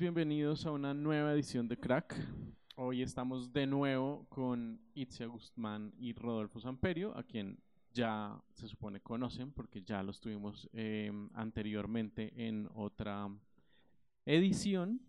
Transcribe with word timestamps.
bienvenidos 0.00 0.64
a 0.64 0.70
una 0.70 0.94
nueva 0.94 1.34
edición 1.34 1.68
de 1.68 1.76
Crack. 1.76 2.16
Hoy 2.76 3.02
estamos 3.02 3.52
de 3.52 3.66
nuevo 3.66 4.24
con 4.30 4.80
Itzia 4.94 5.26
Guzmán 5.26 5.92
y 5.98 6.14
Rodolfo 6.14 6.58
Samperio, 6.58 7.14
a 7.18 7.22
quien 7.22 7.58
ya 7.92 8.42
se 8.54 8.66
supone 8.66 9.02
conocen 9.02 9.52
porque 9.52 9.82
ya 9.82 10.02
los 10.02 10.18
tuvimos 10.18 10.70
em, 10.72 11.28
anteriormente 11.34 12.32
en 12.34 12.66
otra 12.72 13.28
edición. 14.24 15.02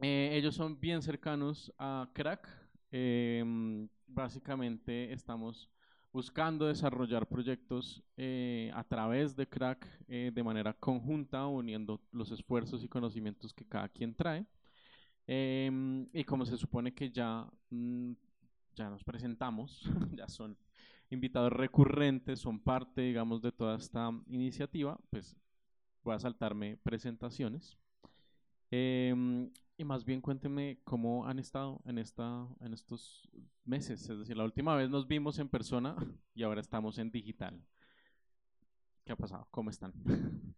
Eh, 0.00 0.30
ellos 0.32 0.56
son 0.56 0.80
bien 0.80 1.00
cercanos 1.00 1.72
a 1.78 2.10
Crack. 2.14 2.48
Em, 2.90 3.88
básicamente 4.08 5.12
estamos 5.12 5.70
buscando 6.14 6.68
desarrollar 6.68 7.26
proyectos 7.26 8.00
eh, 8.16 8.70
a 8.72 8.84
través 8.84 9.34
de 9.34 9.48
Crack 9.48 9.84
eh, 10.06 10.30
de 10.32 10.42
manera 10.44 10.72
conjunta, 10.72 11.44
uniendo 11.48 12.00
los 12.12 12.30
esfuerzos 12.30 12.84
y 12.84 12.88
conocimientos 12.88 13.52
que 13.52 13.66
cada 13.66 13.88
quien 13.88 14.14
trae. 14.14 14.46
Em, 15.26 16.06
y 16.12 16.22
como 16.22 16.46
se 16.46 16.56
supone 16.56 16.94
que 16.94 17.10
ya, 17.10 17.44
mm, 17.70 18.12
ya 18.76 18.90
nos 18.90 19.02
presentamos, 19.02 19.82
ya 20.16 20.28
son 20.28 20.56
invitados 21.10 21.52
recurrentes, 21.52 22.38
son 22.38 22.60
parte, 22.60 23.00
digamos, 23.00 23.42
de 23.42 23.50
toda 23.50 23.76
esta 23.76 24.08
iniciativa, 24.28 24.96
pues 25.10 25.36
voy 26.04 26.14
a 26.14 26.20
saltarme 26.20 26.76
presentaciones. 26.76 27.76
Y 29.76 29.84
más 29.84 30.04
bien 30.04 30.20
cuéntenme 30.20 30.78
cómo 30.84 31.26
han 31.26 31.38
estado 31.38 31.80
en, 31.84 31.98
esta, 31.98 32.46
en 32.60 32.74
estos 32.74 33.28
meses. 33.64 34.08
Es 34.08 34.18
decir, 34.18 34.36
la 34.36 34.44
última 34.44 34.76
vez 34.76 34.88
nos 34.88 35.08
vimos 35.08 35.38
en 35.38 35.48
persona 35.48 35.96
y 36.34 36.44
ahora 36.44 36.60
estamos 36.60 36.98
en 36.98 37.10
digital. 37.10 37.60
¿Qué 39.04 39.12
ha 39.12 39.16
pasado? 39.16 39.46
¿Cómo 39.50 39.70
están? 39.70 39.92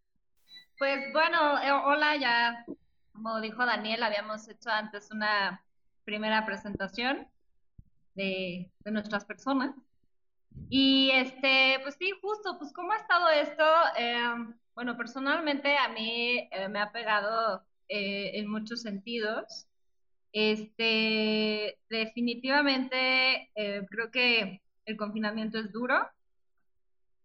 Pues 0.78 1.10
bueno, 1.14 1.58
eh, 1.62 1.72
hola, 1.72 2.16
ya 2.16 2.66
como 3.10 3.40
dijo 3.40 3.64
Daniel, 3.64 4.02
habíamos 4.02 4.46
hecho 4.46 4.68
antes 4.68 5.10
una 5.10 5.64
primera 6.04 6.44
presentación 6.44 7.26
de, 8.14 8.70
de 8.80 8.90
nuestras 8.90 9.24
personas. 9.24 9.74
Y 10.68 11.10
este, 11.14 11.78
pues 11.82 11.96
sí, 11.98 12.12
justo, 12.20 12.58
pues 12.58 12.74
cómo 12.74 12.92
ha 12.92 12.96
estado 12.96 13.28
esto. 13.30 13.64
Em, 13.96 14.54
bueno, 14.74 14.98
personalmente 14.98 15.76
a 15.78 15.88
mí 15.88 16.46
eh, 16.52 16.68
me 16.68 16.78
ha 16.78 16.92
pegado 16.92 17.65
eh, 17.88 18.32
en 18.34 18.50
muchos 18.50 18.82
sentidos. 18.82 19.66
Este, 20.32 21.78
definitivamente 21.88 23.50
eh, 23.54 23.86
creo 23.88 24.10
que 24.10 24.60
el 24.84 24.96
confinamiento 24.96 25.58
es 25.58 25.72
duro. 25.72 26.08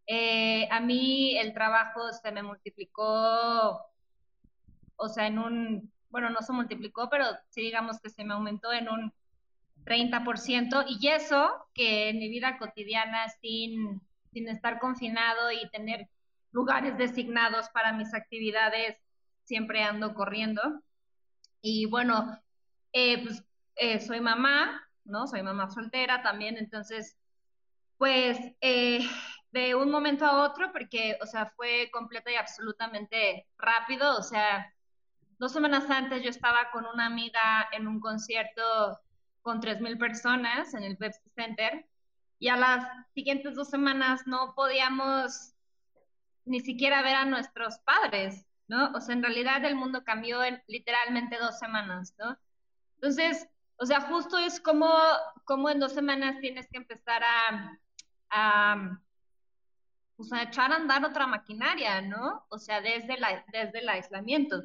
Eh, 0.08 0.67
a 0.72 0.80
mí 0.80 1.38
el 1.38 1.54
trabajo 1.54 2.12
se 2.12 2.32
me 2.32 2.44
multiplicó, 2.44 3.82
o 4.95 5.09
sea, 5.09 5.28
en 5.28 5.39
un, 5.39 5.92
bueno, 6.09 6.30
no 6.30 6.42
se 6.42 6.54
multiplicó, 6.54 7.09
pero 7.09 7.26
sí 7.50 7.62
digamos 7.62 8.00
que 8.00 8.09
se 8.09 8.23
me 8.23 8.34
aumentó 8.34 8.73
en 8.73 8.89
un 8.89 9.14
30%, 9.86 10.86
y 10.88 11.08
eso 11.08 11.67
que 11.73 12.09
en 12.09 12.20
mi 12.20 12.30
vida 12.30 12.58
cotidiana 12.58 13.30
sin, 13.42 14.02
sin 14.32 14.48
estar 14.48 14.80
confinado 14.80 15.52
y 15.52 15.70
tener 15.70 16.08
lugares 16.52 16.98
designados 16.98 17.70
para 17.70 17.94
mis 17.94 18.14
actividades 18.14 18.98
siempre 19.44 19.84
ando 19.84 20.14
corriendo. 20.14 20.61
Y 21.61 21.86
bueno, 21.86 22.39
eh, 22.94 23.23
pues 23.23 23.44
eh, 23.75 24.00
soy 24.00 24.22
mamá, 24.22 24.81
¿no? 25.03 25.28
Soy 25.28 25.44
mamá 25.44 25.70
soltera 25.70 26.21
también, 26.21 26.58
entonces, 26.58 27.17
pues 27.98 28.38
eh, 28.61 28.99
de 29.52 29.76
un 29.76 29.92
momento 29.92 30.26
a 30.26 30.43
otro, 30.43 30.71
porque, 30.71 31.17
o 31.21 31.26
sea, 31.26 31.48
fue 31.48 31.89
completa 31.92 32.32
y 32.32 32.36
absolutamente 32.36 33.48
rápido, 33.58 34.17
o 34.17 34.23
sea, 34.23 34.73
dos 35.38 35.52
semanas 35.54 35.89
antes 35.89 36.23
yo 36.23 36.30
estaba 36.30 36.70
con 36.71 36.86
una 36.86 37.05
amiga 37.08 37.67
en 37.71 37.87
un 37.87 37.99
concierto 37.99 38.99
con 39.42 39.60
3.000 39.60 39.98
personas 39.98 40.73
en 40.73 40.83
el 40.83 40.98
Pepsi 40.98 41.30
Center 41.36 41.86
y 42.39 42.49
a 42.49 42.58
las 42.58 42.86
siguientes 43.14 43.55
dos 43.55 43.70
semanas 43.70 44.21
no 44.26 44.54
podíamos 44.55 45.54
ni 46.45 46.60
siquiera 46.60 47.02
ver 47.02 47.16
a 47.16 47.26
nuestros 47.26 47.80
padres. 47.80 48.45
¿No? 48.71 48.89
O 48.93 49.02
sea, 49.02 49.14
en 49.14 49.21
realidad 49.21 49.65
el 49.65 49.76
mundo 49.76 50.05
cambió 50.05 50.42
en 50.45 50.64
literalmente 50.65 51.37
dos 51.37 51.59
semanas, 51.59 52.15
¿no? 52.17 52.37
Entonces, 52.95 53.45
o 53.76 53.86
sea, 53.86 53.99
justo 53.99 54.37
es 54.37 54.61
como, 54.61 54.89
como 55.43 55.70
en 55.70 55.82
dos 55.82 55.92
semanas 55.92 56.39
tienes 56.39 56.70
que 56.71 56.77
empezar 56.77 57.21
a, 57.21 57.77
a, 58.30 58.98
pues 60.15 60.31
a 60.31 60.43
echar 60.43 60.71
a 60.71 60.77
andar 60.77 61.04
otra 61.04 61.27
maquinaria, 61.27 62.02
¿no? 62.02 62.45
O 62.48 62.58
sea, 62.58 62.80
desde, 62.80 63.17
la, 63.17 63.43
desde 63.52 63.80
el 63.80 63.89
aislamiento. 63.89 64.64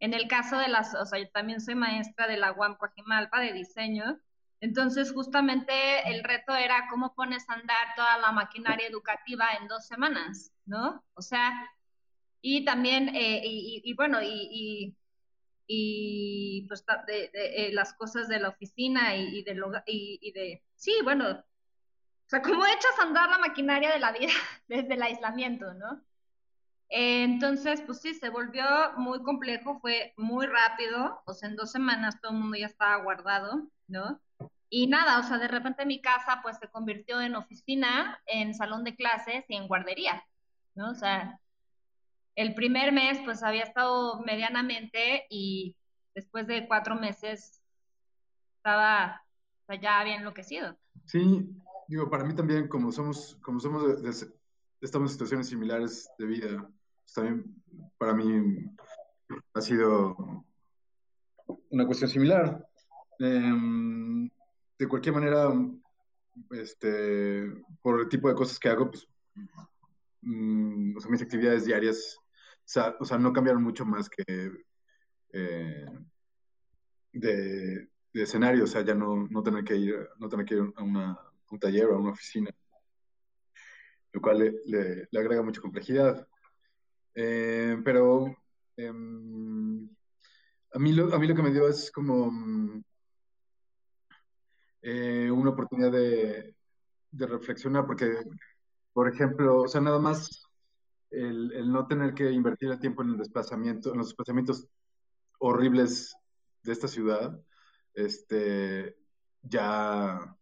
En 0.00 0.12
el 0.12 0.28
caso 0.28 0.58
de 0.58 0.68
las, 0.68 0.94
o 0.94 1.06
sea, 1.06 1.18
yo 1.18 1.30
también 1.30 1.62
soy 1.62 1.76
maestra 1.76 2.26
de 2.26 2.36
la 2.36 2.52
UAM 2.52 2.76
Coajimalpa 2.76 3.40
de 3.40 3.54
diseño, 3.54 4.20
entonces 4.60 5.12
justamente 5.12 6.10
el 6.10 6.24
reto 6.24 6.54
era 6.54 6.88
cómo 6.90 7.14
pones 7.14 7.48
a 7.48 7.54
andar 7.54 7.94
toda 7.96 8.18
la 8.18 8.32
maquinaria 8.32 8.86
educativa 8.86 9.46
en 9.58 9.66
dos 9.66 9.86
semanas, 9.86 10.52
¿no? 10.66 11.02
O 11.14 11.22
sea, 11.22 11.70
y 12.48 12.64
también, 12.64 13.08
eh, 13.16 13.40
y, 13.44 13.92
bueno, 13.94 14.22
y, 14.22 14.94
y, 15.66 16.64
pues 16.68 16.84
de, 17.08 17.30
eh, 17.34 17.72
las 17.72 17.92
cosas 17.94 18.28
de 18.28 18.38
la 18.38 18.50
oficina 18.50 19.16
y, 19.16 19.42
de, 19.42 19.60
y, 19.86 20.30
de, 20.30 20.62
sí, 20.76 20.92
bueno, 21.02 21.28
o 21.30 22.28
sea, 22.28 22.42
cómo 22.42 22.64
echas 22.64 22.96
a 23.00 23.02
andar 23.02 23.28
la 23.30 23.38
maquinaria 23.38 23.90
de 23.90 23.98
la 23.98 24.12
vida 24.12 24.30
desde 24.68 24.94
el 24.94 25.02
aislamiento, 25.02 25.74
¿no? 25.74 26.04
entonces, 26.88 27.80
pues 27.80 28.00
sí, 28.00 28.14
se 28.14 28.28
volvió 28.28 28.64
muy 28.96 29.20
complejo, 29.24 29.80
fue 29.80 30.14
muy 30.16 30.46
rápido, 30.46 31.20
o 31.26 31.34
sea, 31.34 31.48
en 31.48 31.56
dos 31.56 31.72
semanas 31.72 32.20
todo 32.20 32.30
el 32.30 32.38
mundo 32.38 32.56
ya 32.58 32.66
estaba 32.66 33.02
guardado, 33.02 33.66
¿no? 33.88 34.20
Y 34.70 34.86
nada, 34.86 35.18
o 35.18 35.24
sea, 35.24 35.38
de 35.38 35.48
repente 35.48 35.84
mi 35.84 36.00
casa 36.00 36.38
pues 36.44 36.58
se 36.58 36.68
convirtió 36.68 37.20
en 37.20 37.34
oficina, 37.34 38.20
en 38.26 38.54
salón 38.54 38.84
de 38.84 38.94
clases 38.94 39.44
y 39.48 39.56
en 39.56 39.66
guardería, 39.66 40.24
¿no? 40.76 40.90
O 40.92 40.94
sea, 40.94 41.40
el 42.36 42.54
primer 42.54 42.92
mes 42.92 43.18
pues 43.24 43.42
había 43.42 43.64
estado 43.64 44.20
medianamente 44.20 45.26
y 45.30 45.74
después 46.14 46.46
de 46.46 46.68
cuatro 46.68 46.94
meses 46.94 47.60
estaba 48.58 49.22
ya 49.82 50.00
había 50.00 50.16
enloquecido. 50.16 50.78
Sí, 51.06 51.50
digo, 51.88 52.08
para 52.08 52.24
mí 52.24 52.34
también, 52.34 52.68
como 52.68 52.92
somos, 52.92 53.36
como 53.42 53.58
somos 53.58 53.84
estamos 54.80 55.10
en 55.10 55.12
situaciones 55.12 55.48
similares 55.48 56.08
de 56.18 56.26
vida, 56.26 56.70
pues 57.02 57.12
también 57.14 57.44
para 57.98 58.14
mí 58.14 58.70
ha 59.54 59.60
sido 59.60 60.44
una 61.70 61.86
cuestión 61.86 62.10
similar. 62.10 62.64
Em, 63.18 64.28
de 64.78 64.88
cualquier 64.88 65.14
manera, 65.14 65.50
este, 66.50 67.50
por 67.82 68.00
el 68.00 68.08
tipo 68.08 68.28
de 68.28 68.34
cosas 68.34 68.58
que 68.58 68.68
hago, 68.68 68.90
pues, 68.90 69.08
mm, 70.20 70.96
o 70.96 71.00
sea, 71.00 71.10
mis 71.10 71.22
actividades 71.22 71.64
diarias 71.64 72.18
o 72.98 73.04
sea, 73.04 73.18
no 73.18 73.32
cambiaron 73.32 73.62
mucho 73.62 73.84
más 73.84 74.08
que 74.08 74.50
eh, 75.32 75.86
de, 77.12 77.88
escenario, 78.12 78.64
o 78.64 78.66
sea, 78.66 78.82
ya 78.82 78.94
no, 78.94 79.28
no, 79.28 79.42
tener 79.42 79.62
que 79.62 79.76
ir, 79.76 80.08
no 80.18 80.28
tener 80.28 80.46
que 80.46 80.54
ir 80.54 80.72
a, 80.76 80.82
una, 80.82 81.18
un 81.50 81.58
taller 81.58 81.86
o 81.86 81.96
a 81.96 81.98
una 81.98 82.12
oficina, 82.12 82.50
lo 84.12 84.20
cual 84.20 84.58
le, 84.64 85.08
agrega 85.16 85.42
mucha 85.42 85.60
complejidad. 85.60 86.26
Eh, 87.14 87.78
pero 87.84 88.34
em, 88.76 89.88
a, 90.72 90.78
mí 90.78 90.92
lo, 90.92 91.14
a 91.14 91.18
mí 91.18 91.26
lo 91.26 91.34
que 91.34 91.42
me 91.42 91.52
dio 91.52 91.68
es 91.68 91.90
como 91.90 92.32
eh, 94.82 95.30
una 95.30 95.50
oportunidad 95.50 95.92
de, 95.92 96.54
de 97.10 97.26
reflexionar, 97.26 97.86
porque, 97.86 98.24
por 98.92 99.12
ejemplo, 99.12 99.62
o 99.62 99.68
sea, 99.68 99.80
nada 99.80 99.98
más 99.98 100.45
el, 101.10 101.70
no 101.70 101.86
tener 101.86 102.14
que 102.14 102.30
invertir 102.30 102.70
el 102.70 102.80
tiempo 102.80 103.02
en 103.02 103.10
el 103.10 103.18
desplazamiento, 103.18 103.92
en 103.92 103.98
los 103.98 104.08
desplazamientos 104.08 104.66
horribles 105.38 106.16
de 106.62 106.72
esta 106.72 106.88
ciudad, 106.88 107.40
este, 107.94 108.96
ya, 109.42 110.36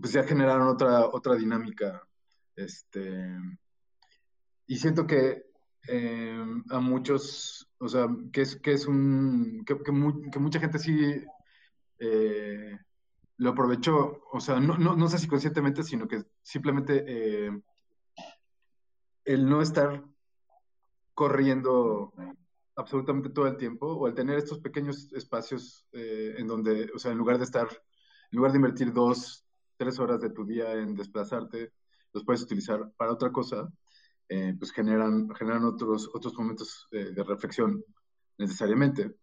pues 0.00 0.12
ya 0.12 0.24
generaron 0.24 0.68
otra, 0.68 1.06
otra 1.06 1.34
dinámica, 1.34 2.02
este, 2.56 3.36
y 4.66 4.76
siento 4.76 5.06
que 5.06 5.44
eh, 5.88 6.44
a 6.70 6.80
muchos, 6.80 7.68
o 7.78 7.88
sea, 7.88 8.06
que 8.32 8.42
es, 8.42 8.56
que 8.56 8.72
es 8.72 8.86
un, 8.86 9.64
que, 9.66 9.92
mucha 9.92 10.60
gente 10.60 10.78
sí 10.78 11.22
eh, 11.98 12.78
lo 13.36 13.50
aprovechó, 13.50 14.22
o 14.32 14.40
sea, 14.40 14.60
no, 14.60 14.78
no, 14.78 14.96
no, 14.96 15.08
sé 15.08 15.18
si 15.18 15.28
conscientemente, 15.28 15.82
sino 15.82 16.08
que 16.08 16.24
simplemente 16.42 17.04
eh, 17.06 17.50
el 19.24 19.48
no 19.48 19.62
estar 19.62 20.04
corriendo 21.14 22.12
absolutamente 22.76 23.30
todo 23.30 23.46
el 23.46 23.56
tiempo 23.56 23.86
o 23.86 24.08
el 24.08 24.14
tener 24.14 24.38
estos 24.38 24.58
pequeños 24.58 25.12
espacios 25.12 25.86
eh, 25.92 26.34
en 26.38 26.46
donde, 26.46 26.90
o 26.94 26.98
sea, 26.98 27.12
en 27.12 27.18
lugar 27.18 27.38
de 27.38 27.44
estar, 27.44 27.68
en 27.68 28.36
lugar 28.36 28.52
de 28.52 28.58
invertir 28.58 28.92
dos, 28.92 29.46
tres 29.76 29.98
horas 29.98 30.20
de 30.20 30.30
tu 30.30 30.44
día 30.44 30.72
en 30.72 30.94
desplazarte, 30.94 31.72
los 32.12 32.24
puedes 32.24 32.42
utilizar 32.42 32.90
para 32.96 33.12
otra 33.12 33.30
cosa, 33.32 33.72
eh, 34.28 34.54
pues 34.58 34.72
generan, 34.72 35.28
generan 35.34 35.64
otros, 35.64 36.10
otros 36.12 36.34
momentos 36.34 36.88
de 36.90 37.22
reflexión 37.22 37.84
necesariamente. 38.38 39.14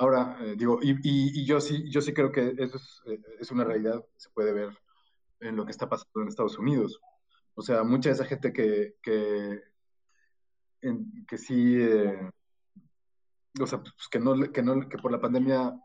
Ahora, 0.00 0.38
eh, 0.40 0.54
digo, 0.56 0.78
y, 0.82 0.96
y, 1.02 1.44
yo, 1.44 1.60
sí, 1.60 1.84
yo 1.90 2.00
sí 2.00 2.14
creo 2.14 2.32
que 2.32 2.54
eso 2.56 2.78
es, 2.78 3.02
eh, 3.04 3.20
es, 3.38 3.50
una 3.50 3.64
realidad, 3.64 4.02
se 4.16 4.30
puede 4.30 4.54
ver 4.54 4.70
en 5.40 5.56
lo 5.56 5.66
que 5.66 5.72
está 5.72 5.90
pasando 5.90 6.22
en 6.22 6.28
Estados 6.28 6.58
Unidos. 6.58 6.98
O 7.60 7.62
sea, 7.62 7.84
mucha 7.84 8.08
de 8.08 8.14
esa 8.14 8.24
gente 8.24 8.54
que, 8.54 8.94
que, 9.02 9.60
que 11.28 11.36
sí, 11.36 11.76
eh, 11.78 12.30
o 13.60 13.66
sea, 13.66 13.82
pues 13.82 14.08
que, 14.10 14.18
no, 14.18 14.50
que, 14.50 14.62
no, 14.62 14.88
que 14.88 14.96
por 14.96 15.12
la 15.12 15.20
pandemia 15.20 15.78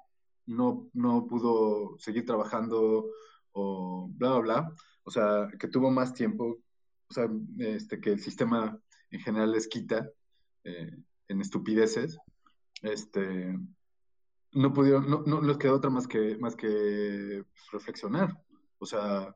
no, 0.46 0.90
no 0.94 1.28
pudo 1.28 1.98
seguir 2.00 2.26
trabajando 2.26 3.10
o 3.52 4.08
bla, 4.10 4.30
bla, 4.30 4.40
bla. 4.40 4.72
O 5.04 5.12
sea, 5.12 5.50
que 5.60 5.68
tuvo 5.68 5.92
más 5.92 6.14
tiempo, 6.14 6.60
o 7.10 7.14
sea, 7.14 7.30
este, 7.58 8.00
que 8.00 8.12
el 8.12 8.22
sistema 8.22 8.80
en 9.12 9.20
general 9.20 9.52
les 9.52 9.68
quita 9.68 10.10
en 10.64 11.42
estupideces. 11.42 12.18
Este, 12.84 13.54
no 14.54 14.72
pudieron, 14.72 15.10
no, 15.10 15.24
no 15.24 15.42
les 15.42 15.58
quedó 15.58 15.76
otra 15.76 15.90
más 15.90 16.08
que, 16.08 16.38
más 16.38 16.56
que 16.56 17.44
reflexionar. 17.74 18.42
O 18.78 18.86
sea, 18.86 19.36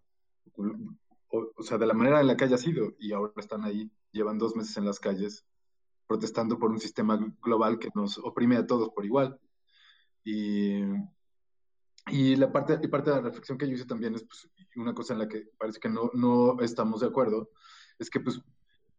o, 1.30 1.64
sea, 1.64 1.78
de 1.78 1.86
la 1.86 1.94
manera 1.94 2.22
en 2.22 2.28
la 2.28 2.38
que 2.38 2.46
haya 2.46 2.58
sido. 2.58 2.96
Y 3.00 3.14
ahora 3.14 3.34
están 3.38 3.64
ahí, 3.64 3.92
llevan 4.12 4.38
dos 4.38 4.56
meses 4.56 4.76
en 4.78 4.86
las 4.86 5.00
calles 5.00 5.46
protestando 6.08 6.58
por 6.58 6.72
un 6.72 6.80
sistema 6.80 7.20
global 7.42 7.78
que 7.78 7.90
nos 7.94 8.18
oprime 8.18 8.58
a 8.58 8.66
todos 8.66 8.90
por 8.90 9.06
igual. 9.06 9.40
Y, 10.24 10.82
y 12.08 12.36
la 12.36 12.52
parte, 12.52 12.80
y 12.82 12.88
parte 12.88 13.12
de 13.12 13.18
la 13.18 13.22
reflexión 13.22 13.58
que 13.58 13.68
yo 13.68 13.76
hice 13.76 13.86
también 13.86 14.16
es 14.16 14.24
pues, 14.24 14.50
una 14.76 14.94
cosa 14.94 15.14
en 15.14 15.20
la 15.20 15.28
que 15.28 15.48
parece 15.58 15.80
que 15.80 15.90
no, 15.90 16.10
no 16.14 16.60
estamos 16.62 17.02
de 17.02 17.08
acuerdo, 17.08 17.52
es 18.00 18.10
que 18.10 18.20
pues, 18.20 18.42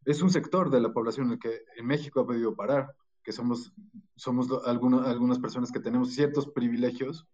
es 0.05 0.23
un 0.23 0.31
sector 0.31 0.71
de 0.71 0.81
la 0.81 0.93
población 0.93 1.27
en 1.27 1.33
el 1.33 1.39
que 1.39 1.63
en 1.77 1.87
México 1.87 2.21
ha 2.21 2.27
podido 2.27 2.55
parar 2.55 2.95
que 3.23 3.33
somos, 3.33 3.73
somos 4.17 4.49
algunas, 4.65 5.07
algunas 5.07 5.39
personas 5.39 5.71
que 5.71 5.81
tenemos 5.81 6.15
ciertos 6.15 6.49
privilegios 6.49 7.27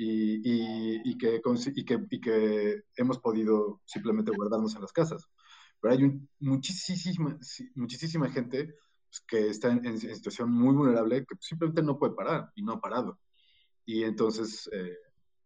y, 0.00 1.10
y, 1.10 1.18
que, 1.18 1.40
y, 1.74 1.84
que, 1.84 2.06
y, 2.08 2.20
que, 2.20 2.82
hemos 2.96 3.18
podido 3.18 3.80
simplemente 3.84 4.30
guardarnos 4.30 4.74
en 4.76 4.82
las 4.82 4.92
casas. 4.92 5.28
Pero 5.80 5.94
hay 5.94 6.20
muchísima, 6.38 7.36
muchísima 7.74 8.30
gente 8.30 8.76
pues, 9.10 9.20
que 9.26 9.48
está 9.48 9.70
en, 9.70 9.98
situación 9.98 10.52
muy 10.52 10.74
vulnerable 10.74 11.26
que 11.26 11.34
simplemente 11.40 11.82
no 11.82 11.98
puede 11.98 12.14
parar 12.14 12.52
y 12.54 12.62
no 12.62 12.74
ha 12.74 12.80
parado. 12.80 13.18
Y 13.84 14.04
entonces, 14.04 14.70
eh, 14.72 14.96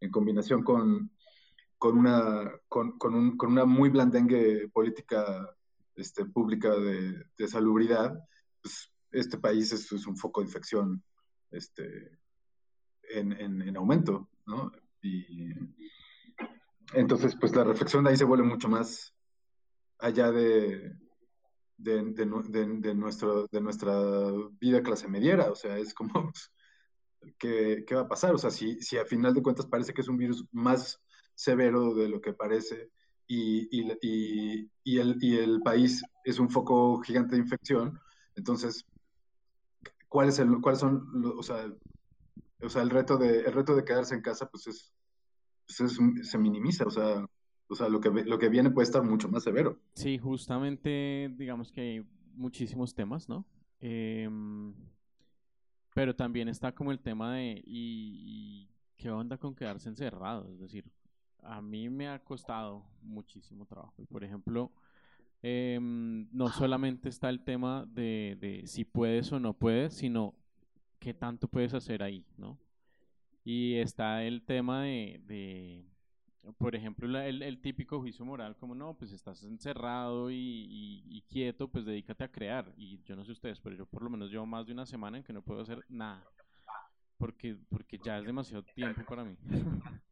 en 0.01 0.11
combinación 0.11 0.63
con, 0.63 1.11
con, 1.79 1.97
una, 1.97 2.53
con, 2.69 2.99
con, 2.99 3.15
un, 3.15 3.37
con, 3.39 3.53
una 3.53 3.65
muy 3.65 3.89
blandengue 3.89 4.69
política 4.69 5.49
este, 5.97 6.27
pública 6.27 6.71
de, 6.77 7.25
de 7.39 7.49
salubridad, 7.49 8.13
pues 8.61 8.93
este 9.13 9.39
país 9.39 9.73
es, 9.73 9.91
un 10.07 10.17
foco 10.17 10.41
de 10.41 10.47
infección 10.49 11.03
este, 11.51 12.19
en, 13.13 13.33
en, 13.63 13.77
aumento, 13.77 14.29
¿no? 14.47 14.73
Y 15.03 15.53
entonces, 16.95 17.37
pues 17.41 17.55
la 17.55 17.65
reflexión 17.65 18.05
de 18.05 18.11
ahí 18.11 18.17
se 18.17 18.25
vuelve 18.25 18.45
mucho 18.45 18.69
más 18.69 19.15
allá 19.99 20.31
de, 20.31 20.93
de, 21.77 22.27
nuestro, 22.95 23.47
de 23.47 23.61
nuestra 23.61 23.95
vida 24.61 24.83
clase 24.83 25.09
mediera, 25.09 25.51
o 25.51 25.55
sea, 25.55 25.79
es 25.79 25.95
como, 25.95 26.13
pues, 26.31 26.51
¿qué, 27.39 27.85
¿qué, 27.87 27.95
va 27.95 28.03
a 28.03 28.09
pasar? 28.09 28.35
O 28.35 28.39
sea, 28.39 28.51
si, 28.51 28.81
si 28.81 28.99
a 28.99 29.05
final 29.05 29.35
de 29.35 29.43
cuentas 29.43 29.67
parece 29.67 29.93
que 29.93 30.01
es 30.01 30.09
un 30.09 30.17
virus 30.17 30.45
más 30.53 31.01
severo 31.35 31.95
de 31.95 32.09
lo 32.09 32.21
que 32.21 32.33
parece 32.33 32.91
y, 33.27 33.69
y, 33.71 33.91
y, 34.03 34.71
y 34.85 34.99
el, 34.99 35.61
país 35.63 36.03
es 36.25 36.39
un 36.39 36.51
foco 36.51 37.01
gigante 37.01 37.37
de 37.37 37.43
infección, 37.43 37.99
entonces 38.35 38.85
cuál 40.09 40.31
cuáles 40.61 40.81
son, 40.81 41.35
o 41.39 41.43
sea, 41.43 41.73
o 42.63 42.69
sea, 42.69 42.83
el 42.83 42.91
reto 42.91 43.17
de, 43.17 43.41
el 43.41 43.53
reto 43.53 43.75
de 43.75 43.85
quedarse 43.85 44.15
en 44.15 44.23
casa, 44.23 44.49
pues 44.49 44.67
es, 44.67 44.95
pues 45.67 45.99
se 46.29 46.39
minimiza, 46.39 46.85
o 46.85 46.91
sea, 46.91 47.25
o 47.69 47.75
sea, 47.75 47.89
lo 47.89 48.01
que, 48.01 48.11
lo 48.11 48.39
que 48.39 48.49
viene 48.49 48.71
puede 48.71 48.85
estar 48.85 49.03
mucho 49.03 49.29
más 49.29 49.45
severo. 49.45 49.79
Sí, 49.95 50.19
justamente, 50.19 51.31
digamos 51.37 51.73
que 51.73 51.81
hay 51.81 52.07
muchísimos 52.35 52.95
temas, 52.95 53.29
¿no? 53.29 53.47
Em, 53.81 54.75
pero 55.95 56.15
también 56.15 56.49
está 56.49 56.73
como 56.73 56.93
el 56.93 57.01
tema 57.01 57.35
de, 57.35 57.63
y, 57.67 58.69
qué 58.97 59.11
onda 59.11 59.37
con 59.39 59.55
quedarse 59.55 59.89
encerrado? 59.89 60.49
Es 60.53 60.61
decir, 60.61 60.85
a 61.43 61.61
mí 61.61 61.89
me 61.89 62.09
ha 62.09 62.23
costado 62.23 62.85
muchísimo 63.03 63.67
trabajo. 63.67 64.05
Por 64.07 64.23
ejemplo, 64.23 64.71
Em, 65.43 66.29
no 66.33 66.49
solamente 66.49 67.09
está 67.09 67.29
el 67.29 67.43
tema 67.43 67.85
de, 67.89 68.63
si 68.67 68.85
puedes 68.85 69.33
o 69.33 69.41
no 69.41 69.55
puedes, 69.55 69.95
sino 69.95 70.35
qué 71.03 71.13
tanto 71.13 71.49
puedes 71.49 71.75
hacer 71.75 72.01
ahí, 72.01 72.25
¿no? 72.37 72.57
Y 73.45 73.75
está 73.75 74.23
el 74.23 74.43
tema 74.43 74.85
de, 74.85 75.85
por 76.59 76.77
ejemplo, 76.77 77.19
el, 77.19 77.61
típico 77.61 77.99
juicio 77.99 78.25
moral, 78.25 78.57
como 78.57 78.73
no, 78.73 78.95
pues 78.95 79.11
estás 79.11 79.43
encerrado 79.43 80.31
y, 80.31 81.25
quieto, 81.29 81.67
pues 81.67 81.85
dedícate 81.85 82.23
a 82.23 82.31
crear. 82.31 82.73
Y 82.77 83.03
yo 83.03 83.17
no 83.17 83.25
sé 83.25 83.33
ustedes, 83.33 83.59
pero 83.59 83.75
yo 83.75 83.85
por 83.85 84.05
lo 84.05 84.11
menos 84.11 84.31
llevo 84.31 84.47
más 84.47 84.65
de 84.65 84.73
una 84.73 84.87
semana 84.87 85.19
en 85.19 85.25
que 85.25 85.33
no 85.33 85.43
puedo 85.43 85.63
hacer 85.63 85.85
nada, 85.89 86.25
porque, 87.19 87.57
porque 87.69 87.99
ya 87.99 88.19
es 88.21 88.25
demasiado 88.25 88.63
tiempo 88.63 89.03
para 89.05 89.25
mí. 89.25 89.37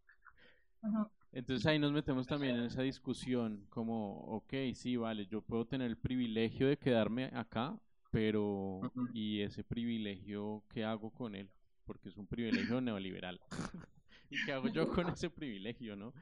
Entonces 1.32 1.64
ahí 1.66 1.78
nos 1.78 1.92
metemos 1.92 2.26
también 2.26 2.56
en 2.56 2.64
esa 2.64 2.82
discusión, 2.82 3.64
como, 3.70 4.22
ok, 4.22 4.54
sí, 4.74 4.96
vale, 4.96 5.26
yo 5.26 5.40
puedo 5.40 5.64
tener 5.64 5.86
el 5.86 5.96
privilegio 5.96 6.66
de 6.66 6.76
quedarme 6.76 7.26
acá, 7.26 7.78
pero 8.10 8.80
¿y 9.12 9.40
ese 9.42 9.64
privilegio 9.64 10.64
qué 10.68 10.84
hago 10.84 11.10
con 11.10 11.34
él? 11.34 11.50
Porque 11.84 12.08
es 12.08 12.16
un 12.16 12.26
privilegio 12.26 12.80
neoliberal. 12.80 13.40
¿Y 14.30 14.44
qué 14.44 14.52
hago 14.52 14.68
yo 14.68 14.88
con 14.88 15.08
ese 15.08 15.30
privilegio, 15.30 15.96
no? 15.96 16.12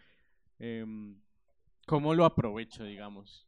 Em, 0.59 1.21
¿Cómo 1.87 2.15
lo 2.15 2.25
aprovecho, 2.25 2.85
digamos? 2.85 3.47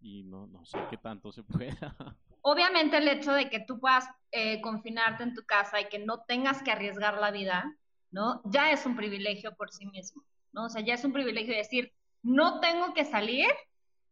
Y 0.00 0.24
no, 0.24 0.46
no 0.46 0.64
sé 0.64 0.78
qué 0.90 0.96
tanto 0.96 1.32
se 1.32 1.42
pueda. 1.42 1.94
Obviamente 2.42 2.96
el 2.96 3.08
hecho 3.08 3.32
de 3.32 3.48
que 3.48 3.60
tú 3.60 3.78
puedas 3.78 4.08
eh, 4.32 4.60
confinarte 4.60 5.22
en 5.22 5.34
tu 5.34 5.44
casa 5.44 5.80
y 5.80 5.88
que 5.88 5.98
no 5.98 6.22
tengas 6.22 6.62
que 6.62 6.72
arriesgar 6.72 7.18
la 7.18 7.30
vida, 7.30 7.76
¿no? 8.10 8.42
Ya 8.46 8.72
es 8.72 8.84
un 8.84 8.96
privilegio 8.96 9.54
por 9.54 9.70
sí 9.70 9.86
mismo. 9.86 10.24
¿no? 10.52 10.66
O 10.66 10.68
sea, 10.68 10.82
ya 10.82 10.94
es 10.94 11.04
un 11.04 11.12
privilegio 11.12 11.54
decir, 11.54 11.92
no 12.22 12.60
tengo 12.60 12.94
que 12.94 13.04
salir 13.04 13.48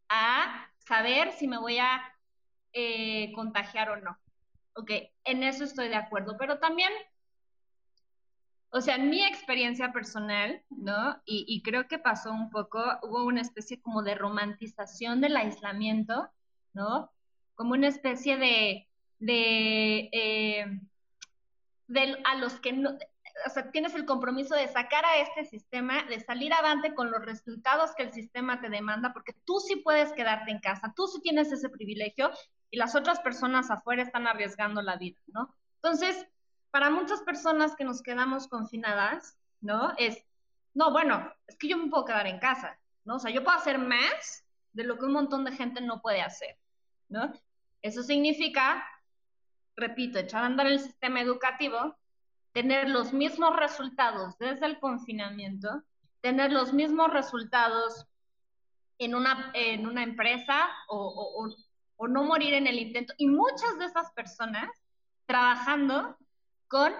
a 0.08 0.70
saber 0.78 1.32
si 1.32 1.46
me 1.46 1.58
voy 1.58 1.78
a 1.78 2.02
eh, 2.72 3.32
contagiar 3.34 3.90
o 3.90 3.96
no. 3.96 4.18
Ok, 4.74 4.90
en 5.24 5.42
eso 5.42 5.64
estoy 5.64 5.88
de 5.88 5.96
acuerdo, 5.96 6.36
pero 6.38 6.58
también, 6.58 6.92
o 8.70 8.80
sea, 8.80 8.96
en 8.96 9.10
mi 9.10 9.22
experiencia 9.22 9.92
personal, 9.92 10.62
¿no? 10.70 11.20
Y, 11.24 11.62
creo 11.62 11.88
que 11.88 11.98
pasó 11.98 12.30
un 12.30 12.50
poco, 12.50 12.82
hubo 13.02 13.24
una 13.24 13.40
especie 13.40 13.80
como 13.80 14.02
de 14.02 14.14
romantización 14.14 15.20
del 15.20 15.36
aislamiento, 15.36 16.30
¿no? 16.72 17.10
Como 17.56 17.72
una 17.72 17.88
especie 17.88 18.36
de, 18.36 18.88
de, 19.18 20.08
eh, 20.12 20.80
de 21.88 22.22
a 22.24 22.36
los 22.36 22.60
que 22.60 22.72
no, 22.72 22.96
o 23.46 23.50
sea, 23.50 23.70
tienes 23.70 23.94
el 23.94 24.04
compromiso 24.04 24.54
de 24.54 24.68
sacar 24.68 25.04
a 25.04 25.18
este 25.18 25.44
sistema, 25.44 26.04
de 26.04 26.20
salir 26.20 26.52
adelante 26.52 26.94
con 26.94 27.10
los 27.10 27.24
resultados 27.24 27.94
que 27.96 28.04
el 28.04 28.12
sistema 28.12 28.60
te 28.60 28.68
demanda, 28.68 29.12
porque 29.12 29.34
tú 29.44 29.60
sí 29.60 29.76
puedes 29.76 30.12
quedarte 30.12 30.50
en 30.50 30.60
casa, 30.60 30.92
tú 30.94 31.06
sí 31.06 31.20
tienes 31.20 31.52
ese 31.52 31.68
privilegio 31.68 32.30
y 32.70 32.76
las 32.76 32.94
otras 32.94 33.20
personas 33.20 33.70
afuera 33.70 34.02
están 34.02 34.26
arriesgando 34.26 34.82
la 34.82 34.96
vida, 34.96 35.18
¿no? 35.28 35.54
Entonces, 35.76 36.26
para 36.70 36.90
muchas 36.90 37.20
personas 37.22 37.74
que 37.74 37.84
nos 37.84 38.02
quedamos 38.02 38.48
confinadas, 38.48 39.36
¿no? 39.60 39.92
Es, 39.96 40.24
no, 40.74 40.92
bueno, 40.92 41.32
es 41.46 41.56
que 41.56 41.68
yo 41.68 41.76
me 41.76 41.88
puedo 41.88 42.04
quedar 42.04 42.26
en 42.26 42.38
casa, 42.38 42.78
¿no? 43.04 43.16
O 43.16 43.18
sea, 43.18 43.30
yo 43.30 43.42
puedo 43.42 43.58
hacer 43.58 43.78
más 43.78 44.44
de 44.72 44.84
lo 44.84 44.98
que 44.98 45.06
un 45.06 45.12
montón 45.12 45.44
de 45.44 45.52
gente 45.52 45.80
no 45.80 46.00
puede 46.00 46.22
hacer, 46.22 46.56
¿no? 47.08 47.32
Eso 47.82 48.02
significa, 48.02 48.86
repito, 49.74 50.18
echar 50.18 50.44
a 50.44 50.46
andar 50.46 50.66
el 50.66 50.78
sistema 50.78 51.20
educativo, 51.20 51.96
tener 52.52 52.88
los 52.88 53.12
mismos 53.12 53.56
resultados 53.56 54.38
desde 54.38 54.66
el 54.66 54.78
confinamiento, 54.78 55.82
tener 56.20 56.52
los 56.52 56.72
mismos 56.72 57.10
resultados 57.10 58.06
en 58.98 59.14
una, 59.14 59.50
en 59.54 59.86
una 59.86 60.02
empresa 60.02 60.68
o, 60.88 60.98
o, 61.38 61.48
no 62.08 62.24
morir 62.24 62.54
en 62.54 62.66
el 62.66 62.78
intento. 62.78 63.14
Y 63.18 63.26
muchas 63.26 63.78
de 63.78 63.86
esas 63.86 64.10
personas 64.12 64.70
trabajando 65.26 66.16
con, 66.68 66.92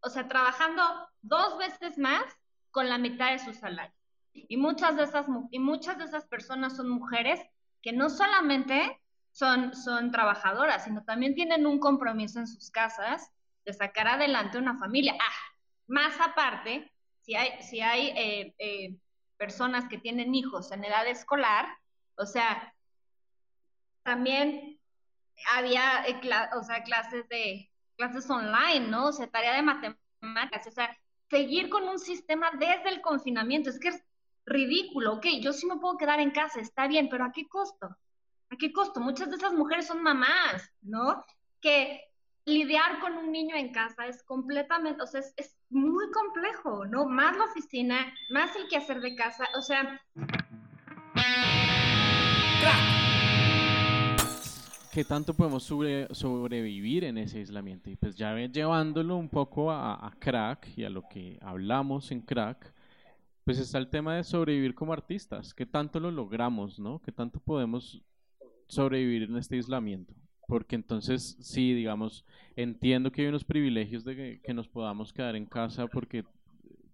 o 0.00 0.08
sea, 0.08 0.28
trabajando 0.28 0.82
dos 1.22 1.58
veces 1.58 1.98
más 1.98 2.24
con 2.70 2.88
la 2.88 2.98
mitad 2.98 3.32
de 3.32 3.38
su 3.38 3.52
salario. 3.52 3.94
Y 4.32 4.56
muchas 4.56 4.96
de 4.96 5.04
esas, 5.04 5.26
y 5.50 5.58
muchas 5.58 5.98
de 5.98 6.04
esas 6.04 6.26
personas 6.26 6.76
son 6.76 6.88
mujeres 6.88 7.40
que 7.82 7.92
no 7.92 8.08
solamente 8.08 9.00
son, 9.30 9.74
son 9.74 10.10
trabajadoras, 10.10 10.84
sino 10.84 11.02
también 11.04 11.34
tienen 11.34 11.66
un 11.66 11.78
compromiso 11.78 12.38
en 12.38 12.46
sus 12.46 12.70
casas 12.70 13.30
de 13.64 13.72
sacar 13.72 14.08
adelante 14.08 14.58
una 14.58 14.78
familia. 14.78 15.14
Ah, 15.20 15.56
más 15.86 16.14
aparte, 16.20 16.90
si 17.20 17.34
hay, 17.34 17.62
si 17.62 17.80
hay 17.80 18.08
eh, 18.16 18.54
eh, 18.58 18.96
personas 19.36 19.88
que 19.88 19.98
tienen 19.98 20.34
hijos 20.34 20.72
en 20.72 20.84
edad 20.84 21.06
escolar, 21.06 21.66
o 22.16 22.26
sea, 22.26 22.74
también 24.02 24.78
había 25.54 26.04
eh, 26.06 26.20
clases 26.20 27.28
de 27.28 27.70
clases 27.96 28.28
online, 28.30 28.88
¿no? 28.88 29.06
O 29.06 29.12
sea, 29.12 29.28
tarea 29.28 29.54
de 29.54 29.62
matemáticas, 29.62 30.66
o 30.66 30.70
sea, 30.70 30.96
seguir 31.30 31.68
con 31.68 31.88
un 31.88 31.98
sistema 31.98 32.50
desde 32.52 32.88
el 32.88 33.00
confinamiento, 33.00 33.70
es 33.70 33.78
que 33.78 33.88
es 33.88 34.02
ridículo, 34.44 35.14
ok, 35.14 35.26
yo 35.40 35.52
sí 35.52 35.66
me 35.66 35.76
puedo 35.76 35.96
quedar 35.96 36.20
en 36.20 36.30
casa, 36.30 36.60
está 36.60 36.88
bien, 36.88 37.08
pero 37.08 37.24
¿a 37.24 37.32
qué 37.32 37.48
costo? 37.48 37.86
¿A 38.50 38.56
qué 38.56 38.72
costo? 38.72 39.00
Muchas 39.00 39.30
de 39.30 39.36
esas 39.36 39.52
mujeres 39.52 39.86
son 39.86 40.02
mamás, 40.02 40.70
¿no? 40.82 41.24
Que 41.60 42.02
lidiar 42.44 42.98
con 43.00 43.16
un 43.16 43.30
niño 43.30 43.54
en 43.56 43.72
casa 43.72 44.06
es 44.06 44.22
completamente, 44.24 45.02
o 45.02 45.06
sea, 45.06 45.20
es, 45.20 45.32
es 45.36 45.56
muy 45.70 46.10
complejo, 46.10 46.84
¿no? 46.86 47.06
Más 47.06 47.36
la 47.36 47.44
oficina, 47.44 48.12
más 48.30 48.54
el 48.56 48.68
quehacer 48.68 49.00
de 49.00 49.14
casa, 49.14 49.48
o 49.56 49.62
sea... 49.62 50.00
¿Qué 54.92 55.04
tanto 55.06 55.32
podemos 55.32 55.62
sobrevivir 55.62 57.04
en 57.04 57.16
ese 57.16 57.38
aislamiento? 57.38 57.88
Y 57.88 57.96
pues 57.96 58.14
ya 58.14 58.36
llevándolo 58.36 59.16
un 59.16 59.30
poco 59.30 59.70
a, 59.72 60.14
crack 60.18 60.68
y 60.76 60.84
a 60.84 60.90
lo 60.90 61.08
que 61.08 61.38
hablamos 61.40 62.12
en 62.12 62.20
crack, 62.20 62.74
pues 63.42 63.58
está 63.58 63.78
el 63.78 63.88
tema 63.88 64.16
de 64.16 64.22
sobrevivir 64.22 64.74
como 64.74 64.92
artistas. 64.92 65.54
¿Qué 65.54 65.64
tanto 65.64 65.98
lo 65.98 66.10
logramos, 66.10 66.78
no? 66.78 67.00
¿Qué 67.00 67.10
tanto 67.10 67.40
podemos 67.40 68.02
sobrevivir 68.66 69.22
en 69.22 69.38
este 69.38 69.56
aislamiento? 69.56 70.12
Porque 70.46 70.76
entonces, 70.76 71.38
sí, 71.40 71.72
digamos, 71.72 72.26
entiendo 72.54 73.10
que 73.10 73.22
hay 73.22 73.28
unos 73.28 73.44
privilegios 73.44 74.04
de 74.04 74.42
que, 74.44 74.52
nos 74.52 74.68
podamos 74.68 75.10
quedar 75.10 75.36
en 75.36 75.46
casa 75.46 75.86
porque 75.86 76.22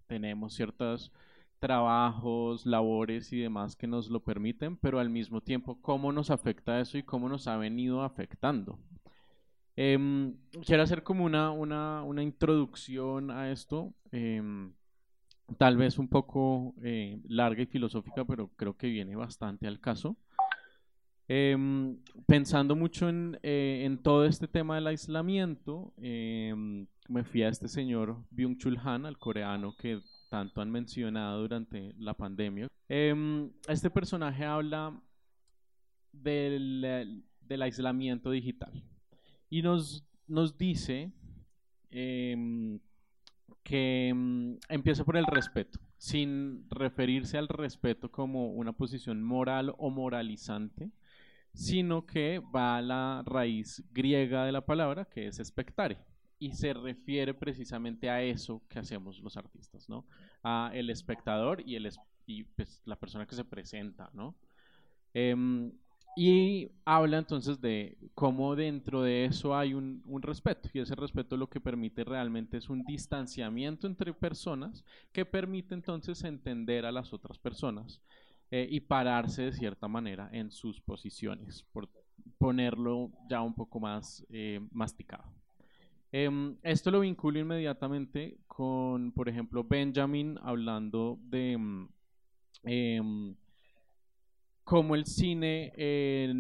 tenemos 0.07 0.55
ciertos 0.55 1.11
trabajos, 1.59 2.67
labores 2.67 3.33
y 3.33 3.41
demás 3.41 3.77
que 3.77 3.87
nos 3.87 4.11
lo 4.11 4.21
permiten, 4.21 4.77
pero 4.77 4.99
al 4.99 5.11
mismo 5.11 5.41
tiempo, 5.41 5.81
¿cómo 5.81 6.13
nos 6.13 6.31
afecta 6.31 6.81
eso 6.81 6.99
y 6.99 7.03
cómo 7.03 7.29
nos 7.29 7.47
ha 7.49 7.57
venido 7.57 8.03
afectando? 8.03 8.79
Em, 9.81 10.37
quiero 10.67 10.83
hacer 10.83 11.05
como 11.05 11.25
una, 11.25 11.53
una, 11.53 12.03
una 12.03 12.21
introducción 12.21 13.31
a 13.31 13.53
esto. 13.53 13.95
Eh, 14.11 14.43
tal 15.57 15.77
vez 15.77 15.99
un 15.99 16.09
poco 16.09 16.75
eh, 16.83 17.21
larga 17.29 17.63
y 17.63 17.67
filosófica, 17.67 18.25
pero 18.25 18.49
creo 18.57 18.77
que 18.77 18.89
viene 18.89 19.15
bastante 19.15 19.69
al 19.69 19.79
caso. 19.79 20.17
Em, 21.29 21.99
pensando 22.27 22.75
mucho 22.75 23.09
en, 23.09 23.39
eh, 23.45 23.83
en, 23.85 23.99
todo 23.99 24.25
este 24.25 24.49
tema 24.49 24.75
del 24.75 24.89
aislamiento, 24.89 25.93
me 25.97 27.23
fui 27.23 27.43
a 27.45 27.49
este 27.49 27.69
señor 27.69 28.17
Byung-Chul 28.33 28.81
Han, 28.83 29.07
al 29.07 29.19
coreano 29.19 29.77
que 29.79 30.01
tanto 30.29 30.61
han 30.61 30.71
mencionado 30.71 31.41
durante 31.41 31.95
la 31.99 32.15
pandemia. 32.15 32.69
Em, 32.89 33.51
este 33.69 33.91
personaje 33.91 34.45
habla 34.45 35.01
del, 36.13 37.25
del, 37.41 37.63
aislamiento 37.63 38.31
digital 38.31 38.83
y 39.51 39.63
nos, 39.63 40.05
nos 40.27 40.57
dice 40.57 41.13
que 43.63 44.13
mm, 44.15 44.55
empieza 44.69 45.05
por 45.05 45.17
el 45.17 45.27
respeto, 45.27 45.79
sin 45.97 46.69
referirse 46.71 47.39
al 47.39 47.49
respeto 47.49 48.11
como 48.11 48.53
una 48.53 48.73
posición 48.73 49.23
moral 49.23 49.75
o 49.79 49.91
moralizante, 49.91 50.91
sino 51.53 52.07
que 52.07 52.41
va 52.55 52.77
a 52.77 52.83
la 52.83 53.23
raíz 53.27 53.83
griega 53.93 54.45
de 54.45 54.53
la 54.53 54.65
palabra, 54.65 55.05
que 55.07 55.27
es 55.27 55.39
expectare, 55.39 55.99
y 56.39 56.53
se 56.53 56.73
refiere 56.73 57.35
precisamente 57.35 58.11
a 58.11 58.23
eso 58.23 58.63
que 58.69 58.79
hacemos 58.79 59.21
los 59.21 59.37
artistas, 59.37 59.89
¿no? 59.89 60.07
A 60.43 60.71
el 60.73 60.91
espectador 60.91 61.63
y, 61.67 61.77
el, 61.77 61.91
y 62.27 62.45
pues, 62.45 62.81
la 62.85 62.97
persona 62.97 63.27
que 63.27 63.35
se 63.35 63.45
presenta, 63.45 64.11
¿no? 64.15 64.37
Em, 65.15 65.73
y 66.17 66.73
habla 66.85 67.19
entonces 67.19 67.61
de 67.61 67.97
cómo 68.15 68.57
dentro 68.57 69.03
de 69.03 69.25
eso 69.25 69.57
hay 69.57 69.75
un, 69.75 70.03
respeto, 70.21 70.69
y 70.73 70.81
ese 70.81 70.97
respeto 70.97 71.37
lo 71.37 71.49
que 71.49 71.61
permite 71.61 72.03
realmente 72.03 72.57
es 72.57 72.69
un 72.69 72.85
distanciamiento 72.85 73.87
entre 73.87 74.13
personas 74.13 74.85
que 75.13 75.25
permite 75.25 75.75
entonces 75.75 76.25
entender 76.25 76.87
a 76.87 76.93
las 76.93 77.13
otras 77.13 77.39
personas 77.39 78.03
eh, 78.51 78.67
y 78.69 78.81
pararse 78.81 79.43
de 79.43 79.53
cierta 79.53 79.87
manera 79.87 80.29
en 80.33 80.51
sus 80.51 80.81
posiciones, 80.81 81.65
por 81.73 81.89
ponerlo 82.37 83.13
ya 83.29 83.41
un 83.43 83.55
poco 83.55 83.79
más 83.79 84.27
eh, 84.31 84.61
masticado. 84.73 85.38
Em, 86.11 86.57
esto 86.63 86.91
lo 86.91 87.01
vinculo 87.01 87.39
inmediatamente 87.39 88.39
con, 88.47 89.13
por 89.13 89.29
ejemplo, 89.29 89.65
Benjamin 89.65 90.39
hablando 90.43 91.19
de... 91.23 91.87
Em, 92.65 93.37
como 94.65 94.95
el 94.95 95.07
cine 95.07 95.73
eh, 95.77 96.31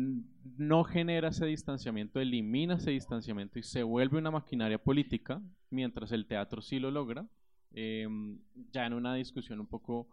no 0.59 0.85
genera 0.85 1.29
ese 1.29 1.47
distanciamiento, 1.47 2.21
elimina 2.21 2.75
ese 2.75 2.91
distanciamiento 2.91 3.59
y 3.59 3.63
se 3.63 3.83
vuelve 3.83 4.19
una 4.19 4.31
maquinaria 4.31 4.77
política, 4.77 5.41
mientras 5.71 6.13
el 6.13 6.27
teatro 6.27 6.61
sí 6.61 6.79
lo 6.79 6.91
logra, 6.91 7.27
em, 7.73 8.39
ya 8.71 8.85
en 8.85 8.93
una 8.93 9.15
discusión 9.15 9.61
un 9.61 9.67
poco, 9.67 10.09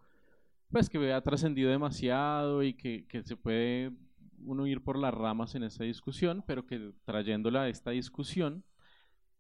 pues 0.72 0.90
que 0.90 1.12
ha 1.12 1.22
trascendido 1.22 1.70
demasiado 1.70 2.64
y 2.64 2.74
que, 2.74 3.06
que 3.06 3.22
se 3.24 3.36
puede 3.36 3.92
uno 4.46 4.66
ir 4.66 4.82
por 4.82 4.98
las 4.98 5.14
ramas 5.14 5.54
en 5.56 5.64
esa 5.64 5.84
discusión, 5.84 6.42
pero 6.48 6.66
que 6.66 6.94
trayéndola 7.04 7.64
a 7.64 7.70
esta 7.70 7.92
discusión, 7.92 8.64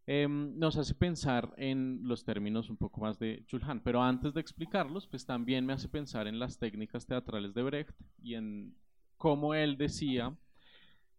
Em, 0.07 0.55
nos 0.59 0.77
hace 0.77 0.93
pensar 0.93 1.51
en 1.57 2.01
los 2.03 2.23
términos 2.23 2.69
un 2.69 2.77
poco 2.77 3.01
más 3.01 3.17
de 3.17 3.43
Chulhan. 3.47 3.81
Pero 3.81 4.03
antes 4.03 4.33
de 4.33 4.41
explicarlos, 4.41 5.07
pues 5.07 5.25
también 5.25 5.65
me 5.65 5.73
hace 5.73 5.89
pensar 5.89 6.27
en 6.27 6.37
las 6.37 6.59
técnicas 6.59 7.07
teatrales 7.07 7.55
de 7.55 7.63
Brecht 7.63 7.95
y 8.21 8.35
en 8.35 8.75
cómo 9.17 9.55
él 9.55 9.77
decía 9.77 10.35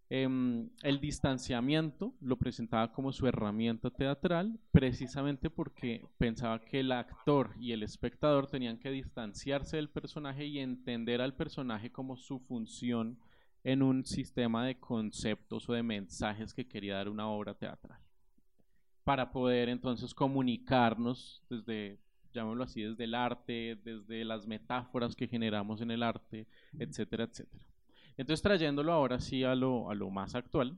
em, 0.09 0.71
el 0.83 1.01
distanciamiento 1.01 2.15
lo 2.21 2.37
presentaba 2.39 2.93
como 2.93 3.13
su 3.13 3.27
herramienta 3.27 3.91
teatral, 3.91 4.61
precisamente 4.71 5.51
porque 5.51 6.07
pensaba 6.17 6.61
que 6.61 6.79
el 6.81 6.93
actor 6.93 7.55
y 7.59 7.73
el 7.73 7.83
espectador 7.83 8.47
tenían 8.47 8.79
que 8.79 8.91
distanciarse 8.93 9.79
del 9.79 9.91
personaje 9.91 10.47
y 10.47 10.61
entender 10.61 11.21
al 11.21 11.35
personaje 11.35 11.91
como 11.91 12.17
su 12.17 12.39
función 12.39 13.19
en 13.65 13.83
un 13.83 14.05
sistema 14.05 14.65
de 14.65 14.79
conceptos 14.79 15.69
o 15.69 15.73
de 15.73 15.83
mensajes 15.83 16.55
que 16.55 16.69
quería 16.69 16.97
dar 16.99 17.09
una 17.09 17.27
obra 17.29 17.55
teatral 17.55 18.06
para 19.07 19.31
poder 19.31 19.69
entonces 19.69 20.13
comunicarnos 20.13 21.41
desde, 21.49 21.97
llamémoslo 22.35 22.65
así, 22.65 22.83
desde 22.83 23.05
el 23.05 23.15
arte, 23.15 23.79
desde 23.85 24.25
las 24.25 24.49
metáforas 24.49 25.15
que 25.15 25.29
generamos 25.29 25.81
en 25.81 25.93
el 25.93 26.03
arte, 26.03 26.49
etcétera, 26.77 27.23
etcétera. 27.23 27.65
Entonces, 28.17 28.43
trayéndolo 28.43 28.93
ahora 28.93 29.21
sí 29.21 29.45
a 29.45 29.55
lo, 29.55 29.89
a 29.91 29.95
lo 29.95 30.11
más 30.11 30.35
actual, 30.35 30.77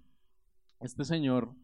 este 0.78 1.06
señor 1.06 1.54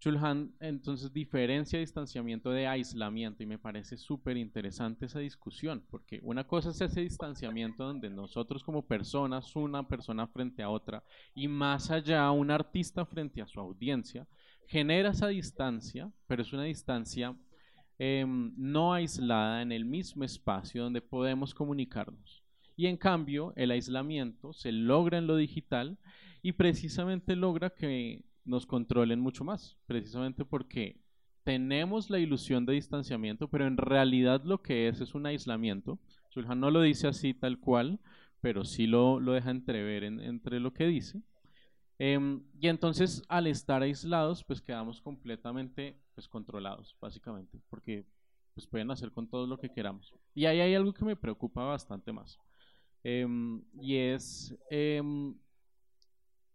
Chulhan 0.00 0.52
entonces 0.60 1.14
diferencia 1.14 1.78
distanciamiento 1.78 2.50
de 2.50 2.66
aislamiento 2.66 3.42
y 3.42 3.46
me 3.46 3.58
parece 3.58 3.96
súper 3.96 4.36
interesante 4.36 5.06
esa 5.06 5.18
discusión, 5.18 5.82
porque 5.88 6.20
una 6.24 6.46
cosa 6.46 6.70
es 6.70 6.80
ese 6.82 7.00
distanciamiento 7.00 7.84
donde 7.84 8.10
nosotros 8.10 8.62
como 8.62 8.82
personas, 8.82 9.56
una 9.56 9.88
persona 9.88 10.26
frente 10.26 10.62
a 10.62 10.68
otra 10.68 11.02
y 11.34 11.48
más 11.48 11.90
allá 11.90 12.30
un 12.32 12.50
artista 12.50 13.06
frente 13.06 13.40
a 13.40 13.46
su 13.46 13.58
audiencia, 13.60 14.26
genera 14.66 15.10
esa 15.10 15.28
distancia, 15.28 16.10
pero 16.26 16.42
es 16.42 16.52
una 16.52 16.64
distancia 16.64 17.36
em, 17.98 18.52
no 18.56 18.92
aislada 18.92 19.62
en 19.62 19.72
el 19.72 19.84
mismo 19.84 20.24
espacio 20.24 20.82
donde 20.82 21.00
podemos 21.00 21.54
comunicarnos. 21.54 22.42
Y 22.76 22.86
en 22.86 22.96
cambio, 22.96 23.52
el 23.56 23.70
aislamiento 23.70 24.52
se 24.52 24.72
logra 24.72 25.18
en 25.18 25.26
lo 25.26 25.36
digital 25.36 25.98
y 26.42 26.52
precisamente 26.52 27.36
logra 27.36 27.70
que 27.70 28.24
nos 28.44 28.66
controlen 28.66 29.20
mucho 29.20 29.44
más, 29.44 29.76
precisamente 29.86 30.44
porque 30.44 31.00
tenemos 31.44 32.10
la 32.10 32.18
ilusión 32.18 32.66
de 32.66 32.74
distanciamiento, 32.74 33.48
pero 33.48 33.66
en 33.66 33.76
realidad 33.76 34.42
lo 34.44 34.62
que 34.62 34.88
es 34.88 35.00
es 35.00 35.14
un 35.14 35.26
aislamiento. 35.26 35.98
Sulhan 36.30 36.60
no 36.60 36.70
lo 36.70 36.82
dice 36.82 37.08
así 37.08 37.34
tal 37.34 37.58
cual, 37.58 38.00
pero 38.40 38.64
sí 38.64 38.86
lo, 38.86 39.20
lo 39.20 39.32
deja 39.32 39.50
entrever 39.50 40.04
entre 40.04 40.60
lo 40.60 40.72
que 40.72 40.86
dice. 40.86 41.22
Em, 42.04 42.42
y 42.58 42.66
entonces 42.66 43.22
al 43.28 43.46
estar 43.46 43.80
aislados, 43.80 44.42
pues 44.42 44.60
quedamos 44.60 45.00
completamente 45.00 45.96
pues, 46.16 46.26
controlados, 46.26 46.96
básicamente, 47.00 47.60
porque 47.70 48.04
pues 48.54 48.66
pueden 48.66 48.90
hacer 48.90 49.12
con 49.12 49.28
todo 49.28 49.46
lo 49.46 49.56
que 49.56 49.70
queramos. 49.70 50.12
Y 50.34 50.46
ahí 50.46 50.58
hay 50.58 50.74
algo 50.74 50.92
que 50.92 51.04
me 51.04 51.14
preocupa 51.14 51.62
bastante 51.62 52.10
más. 52.10 52.40
Em, 53.04 53.62
y 53.80 53.94
es 53.94 54.52
em, 54.68 55.32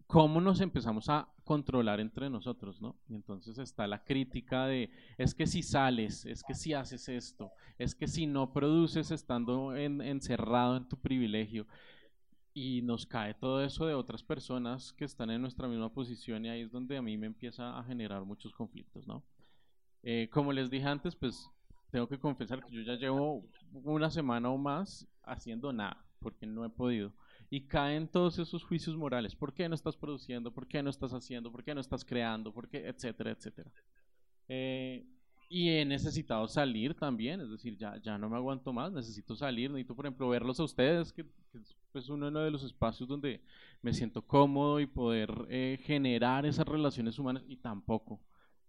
cómo 0.06 0.42
nos 0.42 0.60
empezamos 0.60 1.08
a 1.08 1.30
controlar 1.46 2.02
entre 2.02 2.30
nosotros, 2.30 2.82
¿no? 2.82 2.98
Y 3.08 3.16
entonces 3.16 3.58
está 3.58 3.88
la 3.88 4.04
crítica 4.04 4.66
de, 4.66 4.92
es 5.18 5.34
que 5.34 5.48
si 5.48 5.64
sales, 5.64 6.26
es 6.26 6.44
que 6.44 6.56
si 6.56 6.74
haces 6.74 7.08
esto, 7.08 7.54
es 7.78 7.96
que 7.96 8.08
si 8.08 8.28
no 8.28 8.52
produces 8.52 9.12
estando 9.12 9.74
encerrado 9.78 10.76
en 10.76 10.90
tu 10.90 10.98
privilegio, 10.98 11.68
y 12.60 12.82
nos 12.82 13.06
cae 13.06 13.36
todo 13.36 13.64
eso 13.64 13.86
de 13.86 13.94
otras 13.94 14.24
personas 14.24 14.92
que 14.94 15.06
están 15.06 15.30
en 15.30 15.40
nuestra 15.40 15.68
misma 15.68 15.94
posición 15.94 16.44
y 16.44 16.50
ahí 16.50 16.62
es 16.62 16.72
donde 16.72 16.98
a 16.98 17.04
mí 17.04 17.16
me 17.16 17.28
empieza 17.28 17.78
a 17.78 17.84
generar 17.84 18.26
muchos 18.26 18.52
conflictos, 18.52 19.06
¿no? 19.06 19.24
Eh, 20.02 20.28
como 20.32 20.52
les 20.52 20.72
dije 20.72 20.88
antes, 20.88 21.16
pues 21.16 21.52
tengo 21.92 22.08
que 22.08 22.18
confesar 22.18 22.66
que 22.66 22.72
yo 22.74 22.82
ya 22.82 22.96
llevo 22.96 23.48
una 23.84 24.10
semana 24.10 24.50
o 24.50 24.58
más 24.58 25.08
haciendo 25.22 25.72
nada, 25.72 26.04
porque 26.20 26.48
no 26.48 26.66
he 26.66 26.70
podido. 26.70 27.14
Y 27.52 27.68
caen 27.68 28.08
todos 28.08 28.40
esos 28.40 28.64
juicios 28.64 28.98
morales. 28.98 29.36
¿Por 29.36 29.54
qué 29.54 29.70
no 29.70 29.76
estás 29.76 29.96
produciendo? 29.96 30.52
¿Por 30.52 30.68
qué 30.68 30.82
no 30.82 30.90
estás 30.90 31.14
haciendo? 31.14 31.52
¿Por 31.52 31.64
qué 31.64 31.76
no 31.76 31.82
estás 31.82 32.04
creando? 32.04 32.52
¿Por 32.52 32.68
qué? 32.70 32.88
Etcétera, 32.88 33.30
etcétera. 33.30 33.72
Eh, 34.48 35.06
y 35.50 35.70
he 35.70 35.86
necesitado 35.86 36.48
salir 36.48 36.94
también, 36.94 37.40
es 37.42 37.50
decir, 37.50 37.78
ya, 37.78 37.98
ya 38.02 38.18
no 38.18 38.30
me 38.30 38.36
aguanto 38.36 38.74
más, 38.74 38.92
necesito 38.92 39.36
salir, 39.36 39.72
necesito, 39.72 39.96
por 39.96 40.06
ejemplo, 40.06 40.30
verlos 40.30 40.60
a 40.60 40.64
ustedes, 40.64 41.14
que, 41.14 41.22
es 41.54 41.76
pues, 41.92 42.10
uno 42.10 42.30
de 42.30 42.52
los 42.52 42.64
espacios 42.64 43.08
donde 43.08 43.42
me 43.82 43.94
siento 43.94 44.22
cómodo 44.22 44.80
y 44.80 44.88
poder 44.88 45.48
eh, 45.50 45.80
generar 45.84 46.46
esas 46.46 46.68
relaciones 46.68 47.18
humanas, 47.18 47.44
y 47.48 47.58
tampoco. 47.58 48.20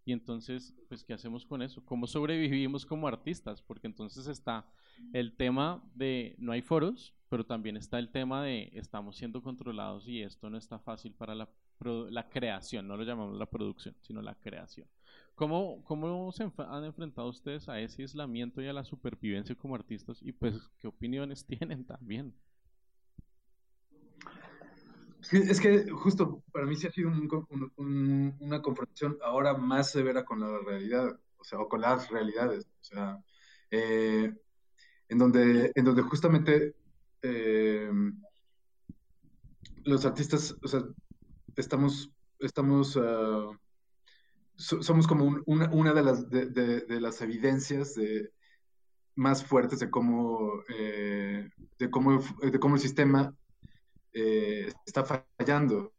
Y 0.05 0.13
entonces, 0.13 0.75
pues, 0.89 1.05
¿qué 1.05 1.13
hacemos 1.13 1.45
con 1.45 1.63
eso? 1.63 1.85
¿Cómo 1.85 2.07
sobrevivimos 2.07 2.87
como 2.87 3.09
artistas? 3.09 3.61
Porque 3.61 3.89
entonces 3.89 4.27
está 4.27 4.65
el 5.13 5.37
tema 5.37 5.83
de 5.95 6.35
no 6.39 6.53
hay 6.53 6.63
foros, 6.63 7.15
pero 7.29 7.45
también 7.45 7.77
está 7.77 7.99
el 7.99 8.11
tema 8.11 8.43
de 8.43 8.71
estamos 8.73 9.17
siendo 9.17 9.43
controlados 9.43 10.09
y 10.09 10.23
esto 10.23 10.49
no 10.49 10.57
está 10.57 10.79
fácil 10.79 11.13
para 11.13 11.35
la, 11.35 11.49
la 12.11 12.29
creación, 12.31 12.89
no 12.89 12.97
lo 12.97 13.05
llamamos 13.05 13.37
la 13.37 13.47
producción, 13.47 13.95
sino 14.01 14.23
la 14.23 14.35
creación. 14.35 14.89
¿Cómo, 15.39 15.85
¿Cómo 15.85 16.33
se 16.33 16.51
han 16.59 16.85
enfrentado 16.85 17.29
ustedes 17.29 17.69
a 17.69 17.79
ese 17.79 18.03
aislamiento 18.03 18.61
y 18.61 18.67
a 18.67 18.73
la 18.73 18.85
supervivencia 18.85 19.55
como 19.55 19.77
artistas? 19.77 20.19
Y 20.21 20.33
pues, 20.33 20.69
¿qué 20.81 20.89
opiniones 20.89 21.47
tienen 21.47 21.85
también? 21.85 22.35
es 25.31 25.61
que 25.61 25.89
justo 25.91 26.43
para 26.51 26.67
mí 26.67 26.75
sí 26.75 26.89
ha 26.89 26.91
sido 26.91 27.13
una 27.77 28.63
confrontación 28.63 29.17
ahora 29.23 29.55
más 29.55 29.93
severa 29.93 30.25
con 30.25 30.41
la 30.41 30.59
realidad, 30.59 31.21
o 31.37 31.45
sea, 31.45 31.61
o 31.61 31.69
con 31.69 31.83
las 31.83 32.09
realidades, 32.09 32.67
o 32.81 32.85
sea, 32.85 33.23
eh, 33.71 34.33
en, 35.09 35.19
donde, 35.19 35.71
en 35.75 35.85
donde 35.85 36.03
justamente 36.03 36.75
eh, 37.23 37.91
los 39.85 40.05
artistas, 40.05 40.57
o 40.63 40.67
sea, 40.67 40.83
estamos, 41.57 42.11
estamos 42.41 42.99
somos 44.59 45.07
como 45.07 45.41
una, 45.47 45.95
de, 45.95 46.03
las, 46.03 46.29
de, 46.29 47.01
las 47.01 47.21
evidencias 47.23 47.97
más 49.15 49.45
fuertes 49.45 49.79
de 49.79 49.91
cómo, 49.91 50.63
eh, 50.69 51.49
de 51.79 51.91
cómo, 51.91 52.21
de 52.41 52.59
cómo 52.59 52.75
el 52.75 52.81
sistema 52.81 53.35
eh, 54.13 54.73
está 54.85 55.05
fallando. 55.05 55.93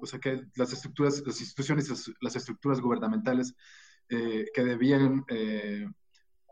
O, 0.00 0.06
sea, 0.06 0.18
que 0.18 0.42
las 0.56 0.72
estructuras, 0.72 1.22
las 1.26 1.40
instituciones, 1.40 2.14
las, 2.20 2.36
estructuras 2.36 2.80
gubernamentales 2.80 3.54
eh, 4.08 4.46
que 4.54 4.64
debían 4.64 5.24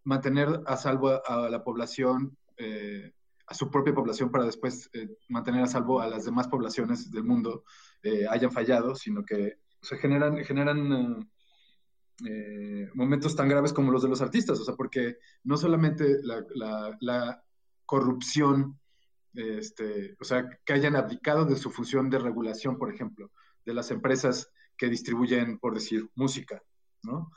mantener 0.05 0.61
a 0.67 0.77
salvo 0.77 1.21
a, 1.27 1.49
la 1.49 1.65
población, 1.65 2.37
a 3.47 3.55
su 3.55 3.71
propia 3.71 3.95
población 3.95 4.31
para 4.31 4.45
después 4.45 4.91
mantener 5.29 5.63
a 5.63 5.67
salvo 5.67 6.01
a 6.01 6.09
las 6.09 6.25
demás 6.25 6.47
poblaciones 6.47 7.11
del 7.11 7.25
mundo, 7.25 7.65
hayan 8.29 8.53
fallado, 8.53 8.95
sino 8.95 9.25
que 9.25 9.59
se 9.87 9.99
generan, 9.99 10.45
generan 10.45 11.31
eh, 12.29 12.91
momentos 12.95 13.37
tan 13.37 13.49
graves 13.49 13.73
como 13.73 13.93
los 13.93 14.03
de 14.03 14.09
los 14.09 14.21
artistas, 14.21 14.59
o 14.59 14.65
sea, 14.65 14.75
porque 14.75 15.19
no 15.45 15.57
solamente 15.57 16.19
la, 16.23 17.43
corrupción, 17.85 18.81
este, 19.35 20.17
o 20.19 20.25
sea, 20.25 20.49
que 20.65 20.73
hayan 20.73 20.97
abdicado 20.97 21.45
de 21.45 21.55
su 21.55 21.71
función 21.71 22.11
de 22.11 22.19
regulación, 22.19 22.79
por 22.79 22.93
ejemplo, 22.93 23.31
de 23.65 23.75
las 23.75 23.93
empresas 23.93 24.51
que 24.77 24.89
distribuyen, 24.89 25.59
por 25.59 25.75
decir, 25.75 26.11
música, 26.17 26.61
¿no? 27.05 27.31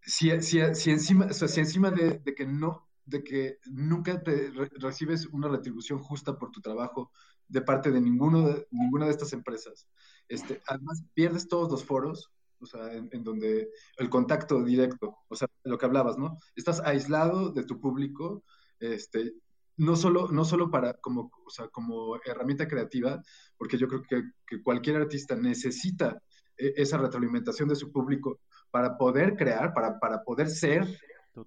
Si, 0.00 0.30
si, 0.40 0.60
si 0.74 0.90
encima, 0.90 1.26
o 1.26 1.34
sea, 1.34 1.48
si 1.48 1.60
encima 1.60 1.90
de, 1.90 2.22
que 2.34 2.46
no, 2.46 2.88
de 3.04 3.22
que 3.22 3.58
nunca 3.66 4.22
te 4.22 4.50
recibes 4.78 5.26
una 5.26 5.48
retribución 5.48 5.98
justa 5.98 6.38
por 6.38 6.50
tu 6.50 6.62
trabajo 6.62 7.12
de 7.46 7.60
parte 7.60 7.90
de, 7.90 8.00
ninguno 8.00 8.48
de 8.48 8.66
ninguna 8.70 9.04
de 9.04 9.10
estas 9.10 9.34
empresas, 9.34 9.86
este, 10.28 10.62
además 10.66 11.04
pierdes 11.14 11.48
todos 11.48 11.70
los 11.70 11.84
foros, 11.84 12.30
o 12.60 12.66
sea, 12.66 12.92
en, 12.92 13.24
donde 13.24 13.68
el 13.98 14.08
contacto 14.08 14.62
directo, 14.62 15.18
o 15.28 15.36
sea, 15.36 15.48
lo 15.64 15.76
que 15.76 15.86
hablabas, 15.86 16.16
¿no? 16.16 16.38
Estás 16.56 16.80
aislado 16.80 17.50
de 17.50 17.64
tu 17.64 17.78
público, 17.78 18.42
este, 18.80 19.34
no 19.76 19.96
solo, 19.96 20.28
no 20.28 20.44
solo 20.44 20.70
para, 20.70 20.94
como, 20.94 21.30
o 21.44 21.50
sea, 21.50 21.68
como 21.68 22.16
herramienta 22.24 22.66
creativa, 22.66 23.22
porque 23.56 23.76
yo 23.76 23.88
creo 23.88 24.02
que, 24.02 24.22
que 24.46 24.62
cualquier 24.62 24.96
artista 24.96 25.36
necesita 25.36 26.22
e, 26.56 26.74
esa 26.76 26.98
retroalimentación 26.98 27.68
de 27.68 27.76
su 27.76 27.92
público 27.92 28.40
para 28.70 28.96
poder 28.96 29.36
crear, 29.36 29.72
para, 29.74 29.98
para 29.98 30.22
poder 30.22 30.48
ser 30.48 30.86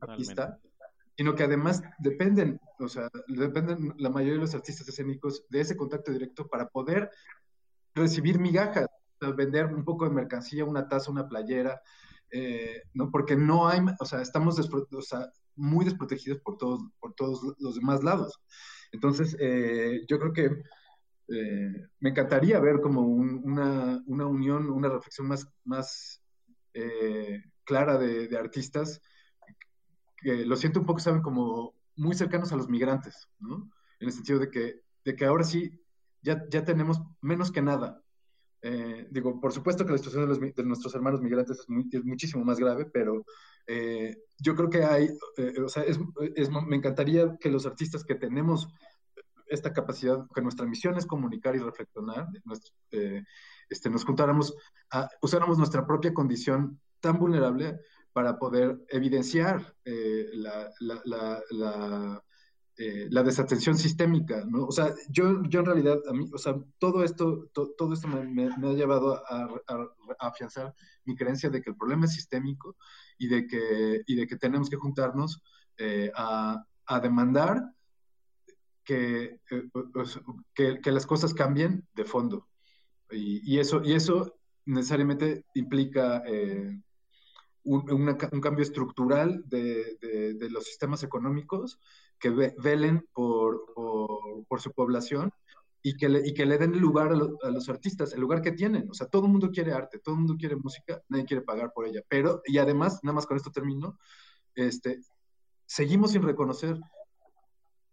artista, 0.02 0.60
sino 1.16 1.34
que 1.34 1.44
además 1.44 1.82
dependen, 1.98 2.60
o 2.80 2.88
sea, 2.88 3.10
dependen 3.28 3.94
la 3.98 4.10
mayoría 4.10 4.36
de 4.36 4.42
los 4.42 4.54
artistas 4.54 4.88
escénicos 4.88 5.46
de 5.50 5.62
ese 5.62 5.76
contacto 5.76 6.12
directo 6.12 6.48
para 6.48 6.68
poder 6.68 7.10
recibir 7.98 8.40
migajas, 8.40 8.88
vender 9.36 9.68
un 9.68 9.84
poco 9.84 10.06
de 10.06 10.14
mercancía, 10.14 10.66
una 10.66 10.88
taza, 10.88 11.12
una 11.12 11.28
playera, 11.28 11.82
eh, 12.32 12.84
¿no? 12.94 13.10
Porque 13.12 13.36
no 13.36 13.68
hay, 13.68 13.80
o 14.00 14.06
sea, 14.06 14.22
estamos 14.22 14.58
muy 15.56 15.86
desprotegidos 15.86 16.40
por 16.42 16.58
todos, 16.58 16.82
por 17.00 17.14
todos 17.14 17.56
los 17.60 17.76
demás 17.76 18.04
lados. 18.04 18.40
Entonces, 18.92 19.36
eh, 19.40 20.02
yo 20.08 20.20
creo 20.20 20.34
que 20.34 20.64
eh, 21.30 21.88
me 22.00 22.10
encantaría 22.10 22.60
ver 22.60 22.80
como 22.82 23.02
una, 23.02 24.02
una, 24.06 24.26
unión, 24.26 24.70
una 24.70 24.90
reflexión 24.90 25.28
más, 25.28 25.48
más 25.64 26.22
clara 27.64 27.98
de, 27.98 28.28
de, 28.28 28.38
artistas 28.38 29.02
que 30.18 30.46
lo 30.46 30.56
siento 30.56 30.80
un 30.80 30.86
poco, 30.86 31.00
saben, 31.00 31.24
como 31.24 31.74
muy 31.96 32.16
cercanos 32.16 32.52
a 32.52 32.56
los 32.56 32.70
migrantes, 32.70 33.28
¿no? 33.40 33.72
En 34.00 34.08
el 34.08 34.14
sentido 34.14 34.38
de 34.38 34.52
que, 34.52 34.82
de 35.04 35.16
que 35.16 35.26
ahora 35.26 35.44
sí 35.44 35.72
ya, 36.22 36.44
ya 36.50 36.64
tenemos 36.64 37.02
menos 37.22 37.52
que 37.52 37.62
nada. 37.62 38.02
Eh, 38.62 39.08
digo, 39.12 39.40
por 39.40 39.54
supuesto 39.54 39.86
que 39.86 39.92
la 39.92 39.98
situación 39.98 40.54
de, 40.56 40.64
nuestros 40.64 40.94
hermanos 40.96 41.22
migrantes 41.22 41.60
es, 41.60 42.04
muchísimo 42.04 42.44
más 42.44 42.60
grave, 42.60 42.86
pero 42.86 43.24
eh, 43.68 44.18
yo 44.40 44.56
creo 44.56 44.70
que 44.70 44.84
hay, 44.84 45.10
eh, 45.38 45.54
o 45.62 45.70
sea, 45.70 45.84
me 46.66 46.76
encantaría 46.76 47.38
que 47.40 47.52
los 47.52 47.66
artistas 47.66 48.04
que 48.04 48.16
tenemos 48.16 48.68
esta 49.46 49.72
capacidad, 49.72 50.26
que 50.34 50.42
nuestra 50.42 50.66
misión 50.66 50.98
es 50.98 51.06
comunicar 51.06 51.56
y 51.56 51.60
reflexionar, 51.60 52.28
este, 53.70 53.90
nos 53.90 54.04
juntáramos, 54.04 54.54
a, 54.92 55.08
usáramos 55.22 55.58
nuestra 55.58 55.86
propia 55.86 56.14
condición 56.14 56.82
tan 57.00 57.20
vulnerable 57.20 57.80
para 58.12 58.38
poder 58.40 58.84
evidenciar 58.90 59.76
la, 59.86 60.70
la 61.52 62.24
eh, 62.80 63.08
la 63.10 63.24
desatención 63.24 63.76
sistémica, 63.76 64.46
¿no? 64.46 64.66
O 64.66 64.72
sea, 64.72 64.94
yo, 65.10 65.42
yo 65.50 65.62
en 65.62 65.66
realidad, 65.66 65.98
a 66.08 66.13
mí, 66.13 66.30
o 66.32 66.38
sea, 66.38 66.56
todo 66.78 67.04
esto, 67.04 67.50
todo 67.52 67.92
esto 67.92 68.08
me, 68.08 68.44
ha 68.46 68.74
llevado 68.74 69.16
a, 69.16 69.50
afianzar 70.20 70.76
mi 71.04 71.16
creencia 71.16 71.50
de 71.50 71.60
que 71.60 71.72
el 71.72 71.76
problema 71.76 72.06
es 72.06 72.13
sistémico 72.13 72.76
y 73.18 73.30
de 73.30 73.48
que, 73.48 74.04
y 74.06 74.16
de 74.16 74.28
que 74.28 74.36
tenemos 74.36 74.70
que 74.70 74.76
juntarnos 74.76 75.42
eh, 75.80 76.12
a, 76.16 76.63
demandar 77.02 77.63
que, 78.84 79.40
eh, 79.50 79.70
que, 80.54 80.80
que, 80.80 80.92
las 80.92 81.08
cosas 81.08 81.34
cambien 81.34 81.88
de 81.96 82.06
fondo. 82.06 82.48
Y, 83.10 83.58
eso, 83.58 83.82
y 83.84 83.94
eso 83.94 84.36
necesariamente 84.66 85.46
implica 85.56 86.22
un, 87.63 87.92
un, 87.92 88.42
cambio 88.42 88.62
estructural 88.62 89.42
de, 89.48 89.98
de, 90.36 90.50
los 90.52 90.66
sistemas 90.66 91.02
económicos 91.02 91.80
que 92.20 92.30
velen 92.30 93.08
por, 93.14 93.74
por, 94.48 94.62
su 94.62 94.72
población 94.72 95.32
y 95.82 95.96
que, 95.96 96.10
le, 96.10 96.28
y 96.28 96.34
que 96.34 96.46
le 96.46 96.58
den 96.58 96.80
lugar 96.80 97.12
a, 97.12 97.50
los 97.50 97.70
artistas, 97.70 98.14
el 98.14 98.22
lugar 98.22 98.42
que 98.42 98.52
tienen. 98.52 98.90
O 98.90 98.94
sea, 98.94 99.08
todo 99.08 99.26
el 99.26 99.32
mundo 99.32 99.52
quiere 99.52 99.74
arte, 99.74 100.00
todo 100.00 100.16
el 100.16 100.22
mundo 100.22 100.36
quiere 100.38 100.56
música, 100.56 101.02
nadie 101.10 101.26
quiere 101.26 101.44
pagar 101.44 101.72
por 101.74 101.86
ella. 101.88 102.02
Pero, 102.10 102.42
y 102.46 102.58
además, 102.58 103.00
nada 103.04 103.16
más 103.16 103.26
con 103.26 103.38
esto 103.38 103.52
termino, 103.52 103.98
este, 104.56 105.00
seguimos 105.66 106.12
sin 106.12 106.24
reconocer 106.24 106.80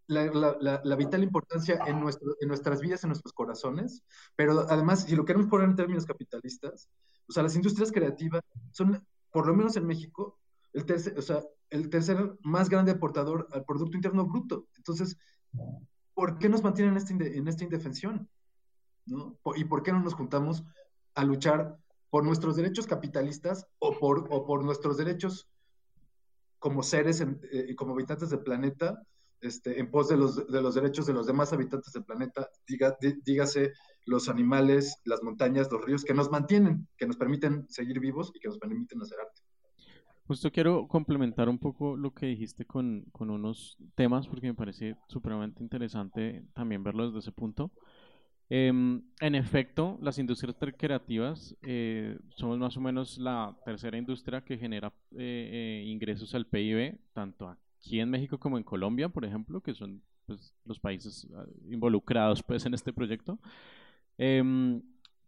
la, 0.06 0.26
la, 0.26 0.80
la, 0.84 0.96
vital 0.96 1.22
importancia 1.22 1.78
en, 1.86 2.00
nuestro, 2.00 2.34
en 2.40 2.48
nuestras 2.48 2.80
vidas, 2.80 3.04
en 3.04 3.08
nuestros 3.08 3.32
corazones, 3.32 4.02
pero 4.36 4.66
además, 4.68 5.04
si 5.04 5.16
lo 5.16 5.24
queremos 5.24 5.48
poner 5.48 5.68
en 5.68 5.76
términos 5.76 6.04
capitalistas, 6.04 6.88
o 7.26 7.32
sea, 7.32 7.42
las 7.42 7.56
industrias 7.56 7.90
creativas 7.90 8.42
son 8.70 9.02
por 9.30 9.46
lo 9.46 9.54
menos 9.54 9.76
en 9.76 9.86
México, 9.86 10.38
el 10.74 10.84
tercer, 10.84 11.18
o 11.18 11.22
sea, 11.22 11.42
el 11.70 11.88
tercer 11.88 12.36
más 12.42 12.68
grande 12.68 12.92
aportador 12.92 13.48
al 13.52 13.64
Producto 13.64 13.96
Interno 13.96 14.26
Bruto. 14.26 14.66
Entonces, 14.76 15.16
¿por 16.12 16.38
qué 16.38 16.48
nos 16.48 16.62
mantienen 16.62 16.94
en, 16.94 16.98
este, 16.98 17.38
en 17.38 17.48
esta 17.48 17.64
indefensión? 17.64 18.28
¿no? 19.06 19.38
¿Y 19.56 19.64
por 19.64 19.82
qué 19.82 19.92
no 19.92 20.00
nos 20.00 20.14
juntamos 20.14 20.64
a 21.14 21.24
luchar 21.24 21.78
por 22.10 22.24
nuestros 22.24 22.56
derechos 22.56 22.86
capitalistas 22.86 23.66
o 23.78 23.98
por, 23.98 24.28
o 24.30 24.44
por 24.46 24.64
nuestros 24.64 24.96
derechos 24.96 25.48
como 26.58 26.82
seres 26.82 27.20
y 27.20 27.24
eh, 27.52 27.76
como 27.76 27.92
habitantes 27.94 28.30
del 28.30 28.40
planeta 28.40 29.02
este, 29.44 29.78
en 29.78 29.90
pos 29.90 30.08
de 30.08 30.16
los, 30.16 30.46
de 30.50 30.62
los 30.62 30.74
derechos 30.74 31.06
de 31.06 31.12
los 31.12 31.26
demás 31.26 31.52
habitantes 31.52 31.92
del 31.92 32.04
planeta, 32.04 32.48
dígase 32.66 33.74
los 34.06 34.30
animales, 34.30 34.96
las 35.04 35.22
montañas, 35.22 35.70
los 35.70 35.84
ríos, 35.84 36.02
que 36.02 36.14
nos 36.14 36.30
mantienen, 36.30 36.88
que 36.96 37.06
nos 37.06 37.18
permiten 37.18 37.66
seguir 37.68 38.00
vivos 38.00 38.32
y 38.34 38.40
que 38.40 38.48
nos 38.48 38.58
permiten 38.58 39.02
hacer 39.02 39.18
arte. 39.20 39.42
Justo 40.26 40.50
quiero 40.50 40.88
complementar 40.88 41.50
un 41.50 41.58
poco 41.58 41.96
lo 41.96 42.14
que 42.14 42.26
dijiste 42.26 42.64
con, 42.64 43.04
unos 43.18 43.76
temas, 43.94 44.26
porque 44.26 44.46
me 44.46 44.54
parece 44.54 44.96
supremamente 45.06 45.62
interesante 45.62 46.46
también 46.54 46.82
verlo 46.82 47.06
desde 47.06 47.18
ese 47.18 47.32
punto. 47.32 47.70
Em, 48.48 49.02
en 49.20 49.34
efecto, 49.34 49.98
las 50.00 50.18
industrias 50.18 50.56
creativas 50.78 51.54
eh, 51.62 52.18
somos 52.30 52.58
más 52.58 52.76
o 52.76 52.80
menos 52.80 53.18
la 53.18 53.54
tercera 53.66 53.98
industria 53.98 54.42
que 54.42 54.56
genera 54.56 54.92
eh, 55.12 55.82
eh, 55.82 55.84
ingresos 55.86 56.34
al 56.34 56.46
PIB, 56.46 56.98
tanto 57.12 57.48
aquí 57.48 58.00
en 58.00 58.08
México 58.08 58.38
como 58.38 58.56
en 58.56 58.64
Colombia, 58.64 59.10
por 59.10 59.26
ejemplo, 59.26 59.60
que 59.60 59.74
son 59.74 60.02
pues, 60.26 60.54
los 60.64 60.78
países 60.78 61.28
ah, 61.34 61.44
involucrados 61.70 62.42
pues, 62.42 62.64
en 62.64 62.72
este 62.72 62.94
proyecto. 62.94 63.38
Em, 64.16 64.82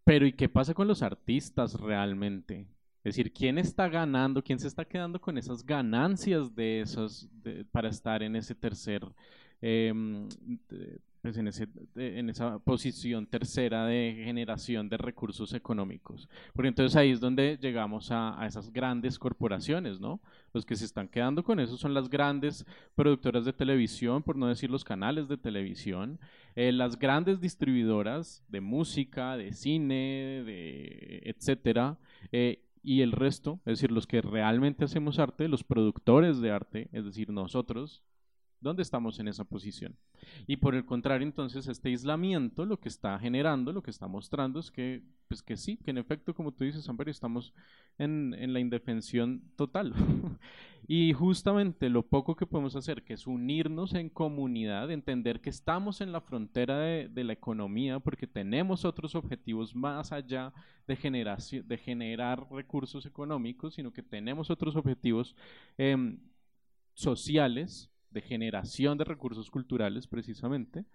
pero 0.05 0.27
¿y 0.27 0.33
qué 0.33 0.49
pasa 0.49 0.73
con 0.73 0.89
los 0.89 1.03
artistas 1.03 1.79
realmente? 1.81 2.67
Es 3.07 3.15
decir, 3.15 3.33
¿quién 3.33 3.57
está 3.57 3.89
ganando? 3.89 4.43
¿Quién 4.43 4.59
se 4.59 4.67
está 4.67 4.85
quedando 4.85 5.21
con 5.21 5.39
esas 5.39 5.65
ganancias 5.65 6.53
de 6.57 6.81
esos 6.81 7.29
para 7.71 7.89
estar 7.89 8.21
en 8.21 8.35
ese 8.35 8.53
tercer 8.53 9.07
em, 9.61 10.29
pues, 11.23 11.37
en, 11.37 11.47
ese, 11.47 11.69
en 11.95 12.31
esa 12.31 12.59
posición 12.59 13.29
tercera 13.29 13.87
de 13.87 14.23
generación 14.25 14.89
de 14.89 14.97
recursos 14.97 15.55
económicos. 15.55 16.29
Porque 16.53 16.67
entonces 16.67 16.97
ahí 16.97 17.13
es 17.13 17.21
donde 17.21 17.59
llegamos 17.61 18.11
a, 18.11 18.45
esas 18.45 18.73
grandes 18.73 19.21
corporaciones, 19.21 20.01
¿no? 20.01 20.21
Los 20.53 20.67
que 20.67 20.75
se 20.75 20.85
están 20.85 21.07
quedando 21.07 21.45
con 21.45 21.61
eso 21.61 21.77
son 21.77 21.95
las 21.95 22.09
grandes 22.09 22.67
productoras 22.97 23.45
de 23.45 23.53
televisión, 23.53 24.25
por 24.25 24.37
no 24.37 24.49
decir 24.49 24.69
los 24.69 24.83
canales 24.83 25.29
de 25.29 25.37
televisión, 25.37 26.19
eh, 26.57 26.73
las 26.73 26.99
grandes 26.99 27.41
distribuidoras 27.41 28.43
de 28.49 28.61
música, 28.61 29.37
de 29.37 29.53
cine, 29.53 30.43
de 30.45 31.23
etcétera, 31.25 31.99
eh, 32.33 32.66
y 32.87 33.03
el 33.03 33.11
resto, 33.11 33.59
es 33.67 33.81
decir, 33.81 33.91
los 33.91 34.07
que 34.07 34.23
realmente 34.23 34.85
hacemos 34.85 35.19
arte, 35.19 35.49
los 35.49 35.65
productores 35.65 36.41
de 36.41 36.53
arte, 36.53 36.89
es 36.93 37.05
decir, 37.05 37.31
nosotros, 37.31 38.05
¿Dónde 38.61 38.83
estamos 38.83 39.19
en 39.21 39.29
esa 39.29 39.45
posición? 39.45 39.97
Y 40.47 40.57
por 40.57 40.75
el 40.75 40.85
contrario, 40.85 41.27
entonces, 41.27 41.69
este 41.69 41.91
aislamiento 41.91 42.65
lo 42.65 42.81
que 42.81 42.89
está 42.89 43.19
generando, 43.19 43.73
lo 43.73 43.83
que 43.83 43.91
está 43.91 44.07
mostrando 44.07 44.61
es 44.61 44.71
que, 44.71 45.03
pues 45.29 45.43
que 45.43 45.57
sí, 45.57 45.77
que 45.77 45.91
en 45.91 45.99
efecto, 45.99 46.35
como 46.35 46.53
tú 46.53 46.65
dices, 46.65 46.89
Amber, 46.89 47.09
estamos 47.09 47.53
en, 47.99 48.35
en 48.39 48.53
la 48.53 48.61
indefensión 48.61 49.43
total. 49.57 49.93
y 50.89 51.13
justamente 51.13 51.91
lo 51.91 52.03
poco 52.03 52.37
que 52.37 52.47
podemos 52.47 52.77
hacer, 52.77 53.03
que 53.03 53.15
es 53.15 53.27
unirnos 53.27 53.95
en 53.95 54.09
comunidad, 54.09 54.91
entender 54.91 55.41
que 55.41 55.51
estamos 55.51 56.01
en 56.01 56.13
la 56.13 56.21
frontera 56.21 56.79
de, 56.79 57.25
la 57.25 57.33
economía 57.33 57.99
porque 57.99 58.27
tenemos 58.27 58.85
otros 58.85 59.15
objetivos 59.15 59.75
más 59.75 60.13
allá 60.13 60.53
de, 60.87 60.97
generación, 60.97 61.67
de 61.67 61.77
generar 61.77 62.47
recursos 62.51 63.05
económicos, 63.05 63.75
sino 63.75 63.93
que 63.93 64.03
tenemos 64.03 64.49
otros 64.49 64.77
objetivos 64.77 65.35
eh, 65.77 66.17
sociales 66.95 67.91
de 68.17 68.23
generación 68.23 68.97
de 68.97 69.05
recursos 69.05 69.51
culturales 69.51 70.07
precisamente, 70.07 70.87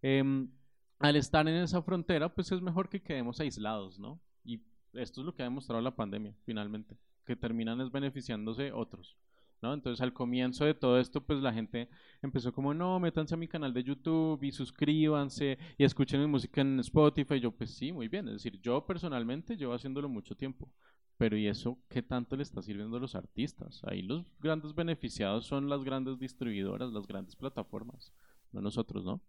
em, 0.00 0.50
al 0.98 1.16
estar 1.16 1.46
en 1.46 1.56
esa 1.56 1.82
frontera, 1.82 2.34
pues 2.34 2.50
es 2.52 2.62
mejor 2.62 2.88
que 2.88 3.02
quedemos 3.02 3.38
aislados, 3.38 3.98
¿no? 3.98 4.18
Y 4.44 4.62
esto 4.94 5.20
es 5.20 5.26
lo 5.26 5.34
que 5.34 5.42
ha 5.42 5.44
demostrado 5.44 5.82
la 5.82 5.94
pandemia, 5.94 6.34
finalmente, 6.46 6.96
que 7.26 7.36
terminan 7.36 7.82
es 7.82 7.92
beneficiándose 7.92 8.72
otros. 8.72 9.16
¿No? 9.62 9.74
Entonces 9.74 10.00
al 10.00 10.14
comienzo 10.14 10.64
de 10.64 10.72
todo 10.72 10.98
esto, 10.98 11.20
pues 11.20 11.40
la 11.42 11.52
gente 11.52 11.90
empezó 12.22 12.50
como, 12.50 12.72
no, 12.72 12.98
métanse 12.98 13.34
a 13.34 13.36
mi 13.36 13.46
canal 13.46 13.74
de 13.74 13.84
YouTube 13.84 14.42
y 14.42 14.52
suscríbanse 14.52 15.58
y 15.76 15.84
escuchen 15.84 16.18
mi 16.18 16.26
música 16.26 16.62
en 16.62 16.80
Spotify. 16.80 17.38
Yo, 17.40 17.50
pues 17.50 17.74
sí, 17.74 17.92
muy 17.92 18.08
bien. 18.08 18.26
Es 18.28 18.36
decir, 18.36 18.58
yo 18.62 18.86
personalmente 18.86 19.58
llevo 19.58 19.74
haciéndolo 19.74 20.08
mucho 20.08 20.34
tiempo. 20.34 20.72
Pero 21.20 21.36
¿y 21.36 21.48
eso 21.48 21.76
qué 21.90 22.00
tanto 22.00 22.34
le 22.34 22.42
está 22.42 22.62
sirviendo 22.62 22.96
a 22.96 23.00
los 23.00 23.14
artistas? 23.14 23.82
Ahí 23.84 24.00
los 24.00 24.24
grandes 24.38 24.74
beneficiados 24.74 25.44
son 25.44 25.68
las 25.68 25.84
grandes 25.84 26.18
distribuidoras, 26.18 26.94
las 26.94 27.06
grandes 27.06 27.36
plataformas, 27.36 28.10
no 28.52 28.62
nosotros, 28.62 29.04
¿no? 29.04 29.20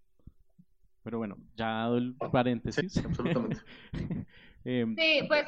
Pero 1.04 1.18
bueno, 1.18 1.36
ya 1.54 1.66
dado 1.68 1.98
el 1.98 2.16
paréntesis. 2.32 2.94
Sí, 2.94 3.02
absolutamente. 3.06 3.60
Em, 4.64 4.96
sí, 4.96 5.26
pues. 5.28 5.46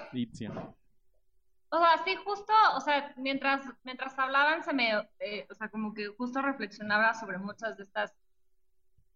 O 1.69 1.77
sea, 1.77 2.03
sí, 2.03 2.15
justo, 2.25 2.51
o 2.75 2.82
sea, 2.82 3.13
mientras, 3.15 3.65
mientras 3.84 4.19
hablaban, 4.19 4.63
se 4.63 4.73
me, 4.73 4.91
eh, 5.19 5.47
o 5.49 5.53
sea, 5.53 5.69
como 5.69 5.93
que 5.93 6.08
justo 6.08 6.41
reflexionaba 6.41 7.13
sobre 7.13 7.38
muchas 7.38 7.77
de 7.77 7.84
estas, 7.84 8.12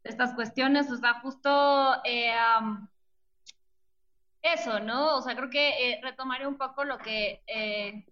de 0.04 0.12
estas 0.12 0.34
cuestiones, 0.34 0.90
o 0.92 0.96
sea, 0.96 1.16
justo 1.20 1.96
eh, 2.06 2.32
eso, 4.42 4.80
¿no? 4.80 5.18
O 5.18 5.22
sea, 5.22 5.36
creo 5.36 5.50
que 5.50 5.70
eh, 5.70 6.00
retomaré 6.02 6.48
un 6.48 6.58
poco 6.58 6.84
lo 6.84 6.98
que, 6.98 7.44
eh, 7.48 8.06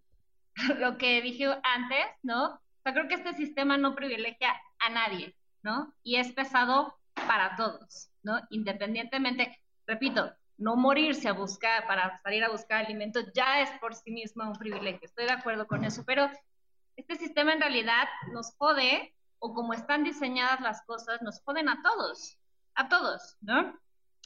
lo 0.80 0.98
que 0.98 1.22
dije 1.22 1.48
antes, 1.64 2.06
¿no? 2.24 2.46
O 2.46 2.60
sea, 2.84 2.94
creo 2.94 3.08
que 3.08 3.16
este 3.16 3.34
sistema 3.34 3.78
no 3.78 3.96
privilegia 3.96 4.54
a 4.80 4.90
nadie, 4.90 5.36
¿no? 5.64 5.94
Y 6.04 6.18
es 6.18 6.32
pesado 6.34 6.96
para 7.28 7.56
todos, 7.56 8.10
¿no? 8.24 8.40
Independientemente, 8.50 9.60
repito, 9.88 10.32
no 10.58 10.76
morirse 10.76 11.28
a 11.28 11.34
buscar, 11.34 11.86
para 11.88 12.22
salir 12.22 12.44
a 12.44 12.50
buscar 12.50 12.86
alimentos, 12.86 13.26
ya 13.34 13.62
es 13.62 13.70
por 13.80 13.96
sí 13.96 14.12
mismo 14.12 14.44
un 14.44 14.58
privilegio. 14.58 15.02
Estoy 15.04 15.26
de 15.26 15.34
acuerdo 15.34 15.68
con 15.68 15.84
eso, 15.84 16.04
pero 16.06 16.30
este 16.96 17.16
sistema 17.16 17.54
en 17.54 17.62
realidad 17.62 18.08
nos 18.32 18.56
jode, 18.58 19.14
o 19.40 19.54
como 19.54 19.74
están 19.74 20.04
diseñadas 20.04 20.62
las 20.62 20.82
cosas, 20.84 21.22
nos 21.22 21.42
joden 21.42 21.70
a 21.70 21.82
todos, 21.82 22.40
a 22.74 22.88
todos, 22.88 23.38
¿no? 23.42 23.78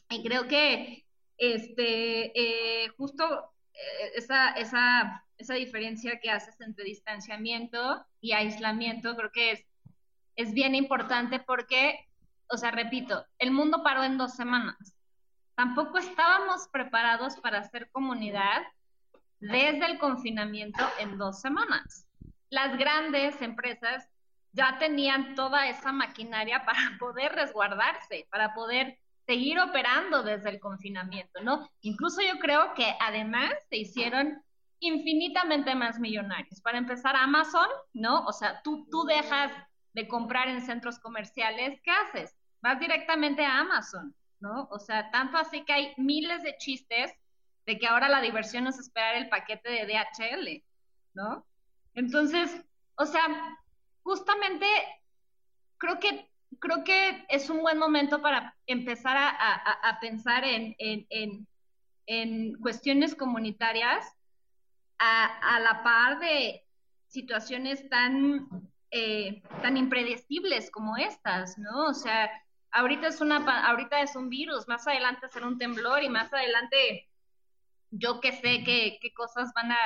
Y 0.10 0.24
creo 0.24 0.48
que 0.48 1.06
este, 1.40 2.32
eh, 2.40 2.90
justo 2.98 3.54
eh, 3.74 4.12
esa, 4.16 4.52
esa, 4.52 5.26
esa 5.38 5.54
diferencia 5.56 6.20
que 6.20 6.30
haces 6.30 6.60
entre 6.62 6.84
distanciamiento 6.84 8.06
y 8.20 8.34
aislamiento 8.34 9.16
creo 9.16 9.32
que 9.32 9.52
es, 9.52 9.66
es 10.36 10.54
bien 10.54 10.76
importante 10.76 11.40
porque, 11.40 12.08
o 12.50 12.58
sea, 12.58 12.72
repito, 12.72 13.26
el 13.40 13.52
mundo 13.52 13.82
paró 13.84 14.04
en 14.04 14.18
dos 14.18 14.36
semanas. 14.36 14.96
Tampoco 15.56 15.98
estábamos 15.98 16.68
preparados 16.68 17.38
para 17.38 17.60
hacer 17.60 17.90
comunidad 17.92 18.62
desde 19.40 19.86
el 19.86 19.98
confinamiento 19.98 20.86
en 21.00 21.18
dos 21.18 21.42
semanas. 21.42 22.06
Las 22.50 22.78
grandes 22.78 23.42
empresas 23.42 24.08
ya 24.52 24.78
tenían 24.78 25.36
toda 25.36 25.68
esa 25.68 25.92
maquinaria 25.92 26.64
para 26.66 26.98
poder 27.00 27.32
resguardarse, 27.34 28.28
para 28.30 28.54
poder 28.54 28.98
seguir 29.30 29.60
operando 29.60 30.24
desde 30.24 30.50
el 30.50 30.60
confinamiento, 30.60 31.40
¿no? 31.44 31.70
Incluso 31.82 32.20
yo 32.20 32.40
creo 32.40 32.74
que 32.74 32.96
además 33.00 33.54
se 33.70 33.78
hicieron 33.78 34.42
infinitamente 34.80 35.76
más 35.76 36.00
millonarios. 36.00 36.60
Para 36.62 36.80
empezar, 36.80 37.16
Amazon, 37.16 37.68
¿no? 37.94 38.26
O 38.26 38.34
sea, 38.34 38.60
tú, 38.64 38.88
tú 38.90 39.04
dejas 39.04 39.52
de 39.94 40.08
comprar 40.08 40.48
en 40.48 40.62
centros 40.62 40.98
comerciales, 40.98 41.80
¿qué 41.84 41.92
haces? 41.92 42.36
Vas 42.62 42.80
directamente 42.80 43.46
a 43.46 43.60
Amazon, 43.60 44.16
¿no? 44.40 44.68
O 44.72 44.80
sea, 44.80 45.12
tanto 45.12 45.38
así 45.38 45.64
que 45.64 45.74
hay 45.74 45.94
miles 45.98 46.42
de 46.42 46.58
chistes 46.58 47.14
de 47.68 47.78
que 47.78 47.86
ahora 47.86 48.10
la 48.10 48.22
diversión 48.22 48.66
es 48.66 48.80
esperar 48.80 49.14
el 49.14 49.30
paquete 49.30 49.70
de 49.70 49.86
DHL, 49.86 50.64
¿no? 51.14 51.46
Entonces, 51.94 52.66
o 52.96 53.06
sea, 53.06 53.28
justamente 54.02 54.66
creo 55.78 56.00
que 56.00 56.29
creo 56.58 56.84
que 56.84 57.26
es 57.30 57.50
un 57.50 57.62
buen 57.62 57.78
momento 57.78 58.22
para 58.22 58.56
empezar 58.66 59.16
a, 59.18 60.00
pensar 60.02 60.44
en, 60.46 61.48
cuestiones 62.62 63.16
comunitarias 63.16 64.06
a, 64.98 65.60
la 65.60 65.84
par 65.84 66.20
de 66.20 66.66
situaciones 67.08 67.88
tan, 67.90 68.48
eh, 68.92 69.42
tan 69.62 69.78
impredecibles 69.78 70.72
como 70.72 70.98
estas, 70.98 71.58
¿no? 71.58 71.86
O 71.86 71.94
sea, 71.94 72.30
ahorita 72.72 73.08
es, 73.08 73.22
una, 73.22 73.38
ahorita 73.68 74.02
es 74.02 74.16
un 74.16 74.30
virus, 74.30 74.68
más 74.68 74.88
adelante 74.88 75.28
será 75.30 75.48
un 75.48 75.58
temblor 75.58 76.04
y 76.04 76.10
más 76.10 76.34
adelante 76.34 77.10
yo 77.92 78.20
que 78.20 78.32
sé 78.32 78.64
qué, 78.64 79.00
cosas 79.16 79.52
van 79.54 79.72
a, 79.72 79.78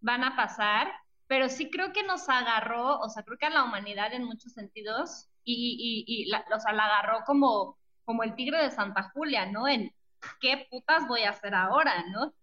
van 0.00 0.24
a 0.24 0.36
pasar, 0.36 0.92
pero 1.26 1.48
sí 1.48 1.70
creo 1.70 1.92
que 1.92 2.02
nos 2.02 2.28
agarró, 2.28 2.98
o 3.00 3.08
sea, 3.08 3.22
creo 3.22 3.38
que 3.38 3.46
a 3.46 3.50
la 3.50 3.64
humanidad 3.64 4.12
en 4.12 4.24
muchos 4.24 4.52
sentidos 4.52 5.28
y, 5.46 6.04
y, 6.06 6.26
la, 6.26 6.38
agarró 6.38 7.24
como, 7.24 7.78
como 8.04 8.22
el 8.24 8.34
tigre 8.34 8.62
de 8.62 8.70
Santa 8.70 9.10
Julia, 9.14 9.46
¿no? 9.46 9.68
En 9.68 9.94
qué 10.40 10.66
putas 10.70 11.06
voy 11.06 11.22
a 11.22 11.30
hacer 11.30 11.54
ahora, 11.54 12.04
¿no? 12.10 12.34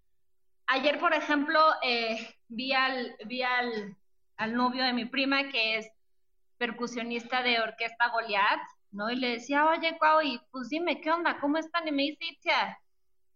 Ayer, 0.67 0.99
por 0.99 1.13
ejemplo, 1.13 1.59
eh, 1.83 2.35
vi, 2.47 2.71
al, 2.73 3.15
vi 3.25 3.43
al, 3.43 3.97
al, 4.37 4.55
novio 4.55 4.83
de 4.83 4.93
mi 4.93 5.05
prima, 5.05 5.49
que 5.49 5.77
es 5.77 5.91
percusionista 6.57 7.43
de 7.43 7.59
orquesta 7.59 8.07
Goliath, 8.09 8.61
¿no? 8.91 9.11
Y 9.11 9.17
le 9.17 9.31
decía, 9.31 9.65
oye, 9.65 9.97
Cuau, 9.97 10.21
y 10.21 10.39
pues 10.51 10.69
dime, 10.69 11.01
¿qué 11.01 11.11
onda? 11.11 11.39
¿Cómo 11.41 11.57
están? 11.57 11.87
Y 11.87 11.91
me 11.91 12.03
dice, 12.03 12.37
tía, 12.41 12.79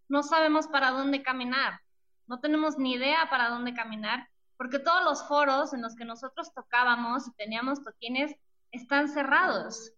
no 0.08 0.22
sabemos 0.22 0.66
para 0.68 0.90
dónde 0.90 1.22
caminar, 1.22 1.80
no 2.26 2.40
tenemos 2.40 2.78
ni 2.78 2.94
idea 2.94 3.28
para 3.28 3.50
dónde 3.50 3.74
caminar, 3.74 4.28
porque 4.56 4.78
todos 4.78 5.04
los 5.04 5.28
foros 5.28 5.74
en 5.74 5.82
los 5.82 5.94
que 5.94 6.06
nosotros 6.06 6.52
tocábamos 6.54 7.28
y 7.28 7.32
teníamos 7.32 7.84
toquines 7.84 8.34
están 8.72 9.08
cerrados, 9.08 9.92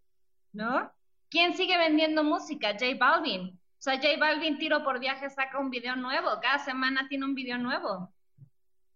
¿no? 0.52 0.92
¿Quién 1.30 1.54
sigue 1.54 1.78
vendiendo 1.78 2.24
música? 2.24 2.72
J 2.72 2.96
Balvin. 2.98 3.58
O 3.78 3.82
sea, 3.82 3.96
J 3.96 4.18
Balvin 4.18 4.58
tiro 4.58 4.82
por 4.84 5.00
viaje 5.00 5.30
saca 5.30 5.58
un 5.58 5.70
video 5.70 5.96
nuevo, 5.96 6.28
cada 6.42 6.58
semana 6.58 7.08
tiene 7.08 7.24
un 7.24 7.34
video 7.34 7.56
nuevo 7.58 8.12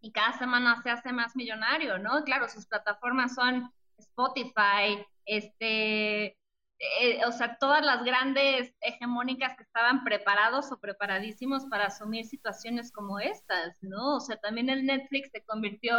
y 0.00 0.12
cada 0.12 0.36
semana 0.36 0.82
se 0.82 0.90
hace 0.90 1.12
más 1.12 1.34
millonario, 1.34 1.98
¿no? 1.98 2.24
Claro, 2.24 2.48
sus 2.48 2.66
plataformas 2.66 3.34
son 3.34 3.72
Spotify, 3.96 5.02
este, 5.24 6.36
eh, 6.78 7.24
o 7.26 7.32
sea, 7.32 7.56
todas 7.56 7.82
las 7.82 8.04
grandes 8.04 8.74
hegemónicas 8.80 9.56
que 9.56 9.62
estaban 9.62 10.04
preparados 10.04 10.70
o 10.72 10.78
preparadísimos 10.78 11.64
para 11.66 11.86
asumir 11.86 12.26
situaciones 12.26 12.92
como 12.92 13.18
estas, 13.18 13.82
¿no? 13.82 14.16
O 14.16 14.20
sea, 14.20 14.36
también 14.36 14.68
el 14.68 14.84
Netflix 14.84 15.30
se 15.30 15.42
convirtió 15.44 15.96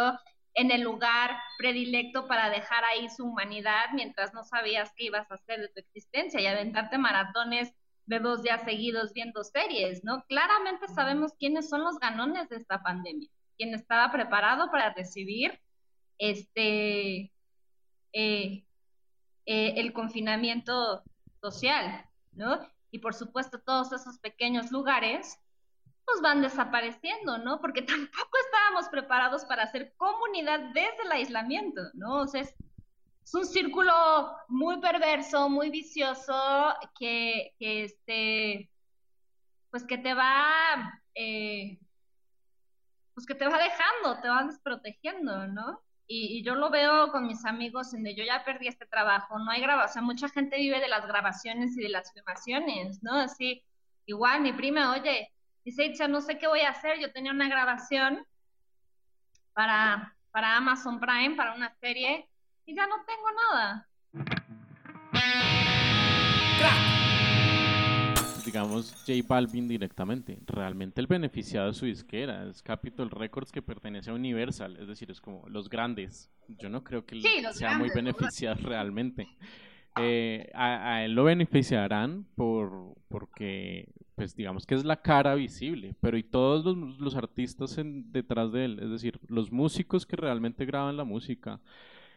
en 0.55 0.71
el 0.71 0.81
lugar 0.81 1.37
predilecto 1.57 2.27
para 2.27 2.49
dejar 2.49 2.83
ahí 2.85 3.09
su 3.09 3.25
humanidad 3.25 3.87
mientras 3.93 4.33
no 4.33 4.43
sabías 4.43 4.91
qué 4.95 5.05
ibas 5.05 5.29
a 5.29 5.35
hacer 5.35 5.59
de 5.59 5.67
tu 5.67 5.81
existencia 5.81 6.39
y 6.39 6.47
aventarte 6.47 6.97
maratones 6.97 7.73
de 8.05 8.19
dos 8.19 8.41
días 8.41 8.63
seguidos 8.63 9.13
viendo 9.13 9.43
series, 9.43 10.03
¿no? 10.03 10.23
Claramente 10.27 10.87
sabemos 10.87 11.33
quiénes 11.37 11.69
son 11.69 11.83
los 11.83 11.99
ganones 11.99 12.49
de 12.49 12.55
esta 12.55 12.81
pandemia, 12.81 13.29
quién 13.57 13.73
estaba 13.73 14.11
preparado 14.11 14.71
para 14.71 14.93
recibir 14.93 15.59
este 16.17 17.33
eh, 18.13 18.65
eh, 19.45 19.73
el 19.75 19.91
confinamiento 19.91 21.03
social, 21.41 22.05
¿no? 22.31 22.59
Y 22.91 22.99
por 22.99 23.13
supuesto 23.13 23.59
todos 23.59 23.91
esos 23.91 24.19
pequeños 24.19 24.71
lugares 24.71 25.37
pues 26.05 26.21
van 26.21 26.41
desapareciendo, 26.41 27.39
¿no? 27.39 27.59
Porque 27.59 27.81
tampoco 27.81 28.37
preparados 28.89 29.45
para 29.45 29.63
hacer 29.63 29.93
comunidad 29.97 30.59
desde 30.73 31.03
el 31.05 31.11
aislamiento, 31.11 31.81
¿no? 31.93 32.21
O 32.21 32.27
sea, 32.27 32.41
es, 32.41 32.55
un 33.33 33.45
círculo 33.45 33.91
muy 34.47 34.79
perverso, 34.79 35.49
muy 35.49 35.69
vicioso, 35.71 36.73
que, 36.97 37.53
que 37.57 37.85
este, 37.85 38.69
pues 39.71 39.83
que 39.83 39.97
te 39.97 40.13
va, 40.13 41.01
eh, 41.15 41.79
pues 43.13 43.25
que 43.25 43.35
te 43.35 43.47
va 43.47 43.57
dejando, 43.57 44.21
te 44.21 44.29
va 44.29 44.43
desprotegiendo, 44.43 45.47
¿no? 45.47 45.81
Y, 46.07 46.43
yo 46.43 46.55
lo 46.55 46.69
veo 46.69 47.11
con 47.11 47.25
mis 47.25 47.43
amigos 47.45 47.93
en 47.93 48.03
de 48.03 48.15
yo 48.15 48.23
ya 48.23 48.43
perdí 48.45 48.67
este 48.67 48.85
trabajo, 48.85 49.39
no 49.39 49.49
hay 49.51 49.61
grabación, 49.61 50.05
mucha 50.05 50.29
gente 50.29 50.57
vive 50.57 50.79
de 50.79 50.87
las 50.87 51.07
grabaciones 51.07 51.75
y 51.77 51.81
de 51.81 51.89
las 51.89 52.13
filmaciones, 52.13 53.01
¿no? 53.01 53.15
Así, 53.15 53.63
igual 54.05 54.41
mi 54.41 54.53
prima, 54.53 54.91
oye, 54.91 55.31
dice, 55.63 56.07
no 56.07 56.21
sé 56.21 56.37
qué 56.37 56.47
voy 56.47 56.61
a 56.61 56.69
hacer, 56.69 56.99
yo 56.99 57.11
tenía 57.11 57.31
una 57.31 57.49
grabación 57.49 58.25
para, 59.55 60.15
para 60.29 60.57
Amazon 60.57 60.99
Prime, 60.99 61.35
para 61.35 61.55
una 61.55 61.73
serie, 61.79 62.29
y 62.65 62.75
ya 62.75 62.85
no 62.85 62.97
tengo 63.05 63.27
nada 63.51 63.87
digamos, 68.45 68.93
J 69.05 69.13
Balvin 69.27 69.67
directamente. 69.67 70.37
Realmente 70.45 71.01
el 71.01 71.07
beneficiado 71.07 71.67
de 71.67 71.73
su 71.73 71.85
disquera 71.85 72.47
es 72.47 72.61
Capitol 72.61 73.09
Records 73.09 73.51
que 73.51 73.61
pertenece 73.61 74.11
a 74.11 74.13
Universal, 74.13 74.77
es 74.79 74.87
decir, 74.87 75.11
es 75.11 75.19
como 75.19 75.43
los 75.49 75.67
grandes. 75.67 76.29
Yo 76.47 76.69
no 76.69 76.83
creo 76.83 77.05
que 77.05 77.19
sea 77.53 77.77
muy 77.77 77.89
beneficiado 77.89 78.55
realmente. 78.61 79.27
Eh, 79.97 80.51
a, 80.53 81.03
él 81.03 81.13
lo 81.13 81.23
beneficiarán 81.23 82.25
por 82.35 82.95
porque 83.07 83.89
pues 84.15 84.35
digamos 84.35 84.65
que 84.65 84.75
es 84.75 84.85
la 84.85 85.01
cara 85.01 85.35
visible, 85.35 85.95
pero 85.99 86.17
y 86.17 86.23
todos 86.23 86.65
los, 86.65 86.99
los 86.99 87.15
artistas 87.15 87.77
en, 87.77 88.11
detrás 88.11 88.51
de 88.51 88.65
él, 88.65 88.79
es 88.81 88.89
decir, 88.89 89.19
los 89.27 89.51
músicos 89.51 90.05
que 90.05 90.15
realmente 90.15 90.65
graban 90.65 90.97
la 90.97 91.03
música, 91.03 91.59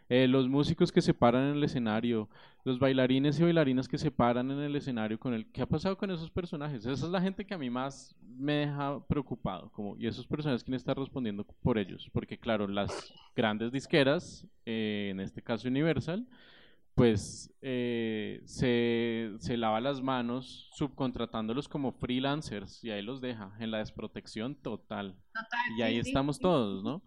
eh, 0.09 0.27
los 0.27 0.49
músicos 0.49 0.91
que 0.91 1.03
se 1.03 1.13
paran 1.13 1.51
en 1.51 1.57
el 1.57 1.65
escenario, 1.65 2.31
los 2.65 2.79
bailarines 2.79 3.39
y 3.39 3.43
bailarinas 3.43 3.89
que 3.89 3.99
se 3.99 4.11
paran 4.11 4.51
en 4.51 4.61
el 4.61 4.75
escenario 4.75 5.19
con 5.19 5.35
él. 5.35 5.47
¿Qué 5.53 5.61
ha 5.61 5.67
pasado 5.67 5.99
con 5.99 6.11
esos 6.11 6.31
personajes? 6.31 6.87
Esa 6.87 7.07
es 7.07 7.13
la 7.13 7.21
gente 7.21 7.45
que 7.45 7.53
a 7.53 7.59
mí 7.59 7.69
más 7.69 8.17
me 8.23 8.55
deja 8.55 9.07
preocupado. 9.07 9.71
Como, 9.71 9.99
y 9.99 10.07
esos 10.07 10.27
personajes, 10.27 10.65
¿quién 10.65 10.77
está 10.77 10.95
respondiendo 10.95 11.45
por 11.45 11.77
ellos? 11.77 12.09
Porque 12.11 12.39
claro, 12.39 12.67
las 12.67 13.13
grandes 13.37 13.71
disqueras, 13.71 14.47
eh, 14.65 15.09
en 15.11 15.21
este 15.21 15.43
caso 15.43 15.69
Universal, 15.69 16.27
pues 16.99 17.51
eh, 17.63 18.43
se, 18.45 19.33
se, 19.39 19.57
lava 19.57 19.81
las 19.81 20.03
manos 20.03 20.69
subcontratándolos 20.75 21.69
como 21.69 21.93
freelancers 21.93 22.85
y 22.85 22.91
ahí 22.91 23.03
los 23.03 23.21
deja 23.21 23.57
en 23.61 23.71
la 23.71 23.79
desprotección 23.79 24.55
total. 24.57 25.17
y 25.79 25.83
ahí 25.83 25.99
estamos 25.99 26.39
todos, 26.39 26.83
¿no? 26.83 27.03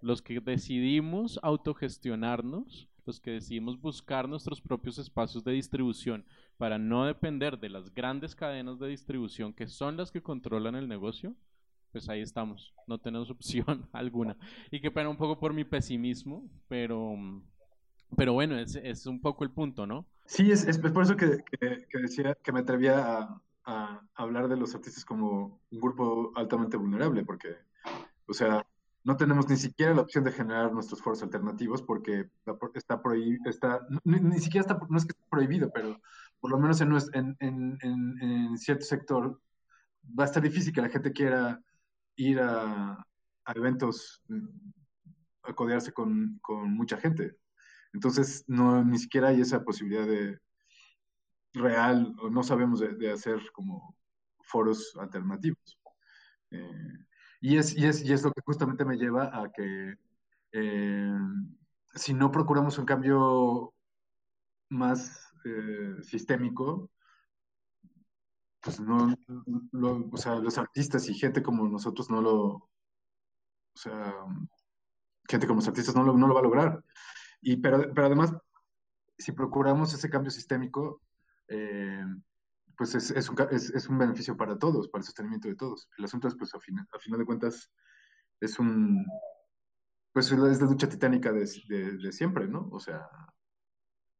los 0.00 0.22
que 0.22 0.40
decidimos 0.40 1.38
autogestionarnos, 1.42 2.88
los 3.04 3.20
que 3.20 3.32
decidimos 3.32 3.80
buscar 3.80 4.28
nuestros 4.28 4.60
propios 4.60 4.98
espacios 4.98 5.44
de 5.44 5.52
distribución 5.52 6.24
para 6.58 6.78
no 6.78 7.06
depender 7.06 7.58
de 7.58 7.70
las 7.70 7.92
grandes 7.94 8.34
cadenas 8.34 8.78
de 8.78 8.88
distribución 8.88 9.52
que 9.52 9.68
son 9.68 9.96
las 9.96 10.10
que 10.10 10.22
controlan 10.22 10.74
el 10.74 10.88
negocio, 10.88 11.34
pues 11.92 12.08
ahí 12.08 12.20
estamos, 12.20 12.74
no 12.86 12.98
tenemos 12.98 13.30
opción 13.32 13.88
alguna. 13.92 14.36
Y 14.70 14.80
que 14.80 14.90
pena 14.90 15.08
un 15.08 15.16
poco 15.16 15.38
por 15.38 15.52
mi 15.52 15.64
pesimismo, 15.64 16.48
pero, 16.68 17.16
pero 18.16 18.32
bueno, 18.32 18.58
es, 18.58 18.76
es 18.76 19.06
un 19.06 19.20
poco 19.20 19.44
el 19.44 19.50
punto, 19.50 19.86
¿no? 19.86 20.06
Sí, 20.26 20.50
es, 20.50 20.64
es 20.66 20.78
por 20.78 21.02
eso 21.02 21.16
que, 21.16 21.42
que, 21.60 21.98
decía 22.00 22.36
que 22.42 22.52
me 22.52 22.60
atrevía 22.60 23.28
a, 23.64 24.00
hablar 24.14 24.48
de 24.48 24.56
los 24.56 24.74
artistas 24.74 25.04
como 25.04 25.60
un 25.70 25.80
grupo 25.80 26.32
altamente 26.36 26.76
vulnerable, 26.76 27.24
porque, 27.24 27.56
o 28.26 28.34
sea, 28.34 28.64
no 29.04 29.16
tenemos 29.16 29.48
ni 29.48 29.56
siquiera 29.56 29.94
la 29.94 30.02
opción 30.02 30.24
de 30.24 30.32
generar 30.32 30.72
nuestros 30.72 31.00
foros 31.00 31.22
alternativos 31.22 31.82
porque 31.82 32.28
está 32.74 33.00
prohibido, 33.00 33.48
está, 33.48 33.86
ni, 34.04 34.38
siquiera 34.40 34.62
está, 34.62 34.80
no 34.88 34.98
es 34.98 35.04
que 35.04 35.12
esté 35.12 35.24
prohibido, 35.30 35.70
pero 35.72 36.00
por 36.40 36.50
lo 36.50 36.58
menos 36.58 36.80
en, 36.80 37.36
en, 37.40 37.78
en, 37.80 38.58
cierto 38.58 38.84
sector 38.84 39.40
va 40.18 40.24
a 40.24 40.26
estar 40.26 40.42
difícil 40.42 40.72
que 40.72 40.82
la 40.82 40.88
gente 40.88 41.12
quiera 41.12 41.62
ir 42.16 42.40
a, 42.40 43.06
a 43.44 43.52
eventos, 43.54 44.22
a 45.42 45.52
codearse 45.54 45.92
con, 45.92 46.38
con, 46.42 46.72
mucha 46.72 46.96
gente. 46.96 47.36
Entonces, 47.92 48.44
no, 48.46 48.84
ni 48.84 48.98
siquiera 48.98 49.28
hay 49.28 49.40
esa 49.40 49.64
posibilidad 49.64 50.06
de 50.06 50.38
real, 51.54 52.14
o 52.20 52.30
no 52.30 52.42
sabemos 52.42 52.80
de, 52.80 53.10
hacer 53.10 53.40
como 53.52 53.96
foros 54.42 54.94
alternativos. 55.00 55.78
Eh, 56.50 56.98
y 57.40 57.56
es, 57.56 57.76
y, 57.76 57.86
es, 57.86 58.04
y 58.04 58.12
es 58.12 58.22
lo 58.22 58.32
que 58.32 58.42
justamente 58.44 58.84
me 58.84 58.96
lleva 58.96 59.42
a 59.42 59.50
que 59.50 59.96
eh, 60.52 61.18
si 61.94 62.14
no 62.14 62.30
procuramos 62.30 62.78
un 62.78 62.84
cambio 62.86 63.74
más 64.68 65.32
eh, 65.44 65.96
sistémico, 66.02 66.90
pues 68.60 68.80
no, 68.80 69.14
o 70.10 70.16
sea, 70.16 70.36
los 70.36 70.58
artistas 70.58 71.08
y 71.08 71.14
gente 71.14 71.42
como 71.42 71.68
nosotros 71.68 72.10
no 72.10 72.20
lo, 72.20 72.36
o 72.36 72.68
sea, 73.74 74.12
gente 75.28 75.46
como 75.46 75.58
los 75.58 75.68
artistas 75.68 75.94
no 75.94 76.02
lo, 76.02 76.16
no 76.16 76.26
lo 76.26 76.34
va 76.34 76.40
a 76.40 76.44
lograr. 76.44 76.84
Y, 77.46 77.58
pero, 77.58 77.94
pero 77.94 78.08
además, 78.08 78.34
si 79.16 79.30
procuramos 79.30 79.94
ese 79.94 80.10
cambio 80.10 80.32
sistémico, 80.32 81.00
eh, 81.46 82.04
pues 82.76 82.96
es, 82.96 83.12
es, 83.12 83.28
un, 83.28 83.36
es, 83.52 83.88
un, 83.88 83.98
beneficio 83.98 84.36
para 84.36 84.58
todos, 84.58 84.88
para 84.88 85.02
el 85.02 85.06
sostenimiento 85.06 85.46
de 85.46 85.54
todos. 85.54 85.88
El 85.96 86.06
asunto 86.06 86.26
es, 86.26 86.34
pues, 86.34 86.52
a 86.56 86.58
final 86.58 86.88
de 87.20 87.24
cuentas, 87.24 87.70
es 88.40 88.58
un, 88.58 89.06
pues 90.12 90.32
es 90.32 90.60
la 90.60 90.66
lucha 90.66 90.88
titánica 90.88 91.30
de, 91.30 91.48
de, 92.02 92.10
siempre, 92.10 92.48
¿no? 92.48 92.68
O 92.72 92.80
sea, 92.80 93.08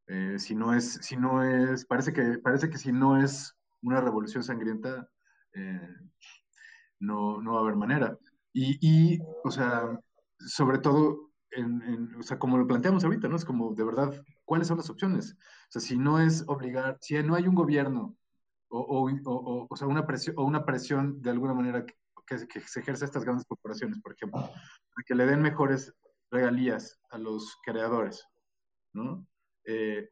eh, 0.07 0.39
si 0.39 0.55
no 0.55 0.73
es, 0.73 0.93
si 1.03 1.17
no 1.17 1.43
es, 1.43 1.85
parece 1.85 2.13
que, 2.13 2.39
parece 2.39 2.71
que 2.71 2.79
si 2.79 2.93
no 2.93 3.21
es 3.21 3.57
una 3.83 4.01
revolución 4.01 4.45
sangrienta, 4.45 5.11
eh, 5.53 5.97
no, 7.01 7.43
no 7.43 7.55
va 7.55 7.59
a 7.59 7.63
haber 7.63 7.75
manera. 7.75 8.17
Y, 8.53 8.79
y 8.81 9.19
o 9.43 9.51
sea, 9.51 9.99
sobre 10.39 10.79
todo, 10.79 11.26
en, 11.51 11.83
en, 11.83 12.15
o 12.17 12.23
sea, 12.23 12.39
como 12.39 12.59
lo 12.59 12.67
planteamos 12.67 13.05
ahorita, 13.05 13.29
¿no? 13.29 13.37
Es 13.37 13.45
como, 13.45 13.75
de 13.75 13.85
verdad, 13.85 14.25
¿cuáles 14.45 14.69
son 14.69 14.77
las 14.79 14.91
opciones? 14.91 15.37
O 15.69 15.73
sea, 15.73 15.81
si 15.81 15.97
no 15.97 16.21
es 16.21 16.45
obligar, 16.47 16.99
si 17.01 17.21
no 17.23 17.35
hay 17.35 17.47
un 17.47 17.55
gobierno 17.55 18.17
o, 18.69 19.11
o, 19.25 19.67
o, 19.69 19.77
sea, 19.77 19.87
una 19.87 20.07
presión, 20.07 20.35
o 20.39 20.45
una 20.45 20.65
presión 20.65 21.21
de 21.23 21.31
alguna 21.31 21.55
manera 21.55 21.85
que, 21.85 21.95
que, 22.27 22.61
se 22.61 22.81
ejerce 22.81 23.05
a 23.05 23.07
estas 23.07 23.25
grandes 23.25 23.47
corporaciones, 23.47 24.01
por 24.01 24.13
ejemplo, 24.13 24.41
para 24.41 25.05
que 25.07 25.15
le 25.15 25.27
den 25.27 25.41
mejores 25.43 25.95
regalías 26.31 26.99
a 27.11 27.19
los 27.19 27.57
creadores, 27.65 28.27
¿no? 28.93 29.27
Eh, 29.65 30.09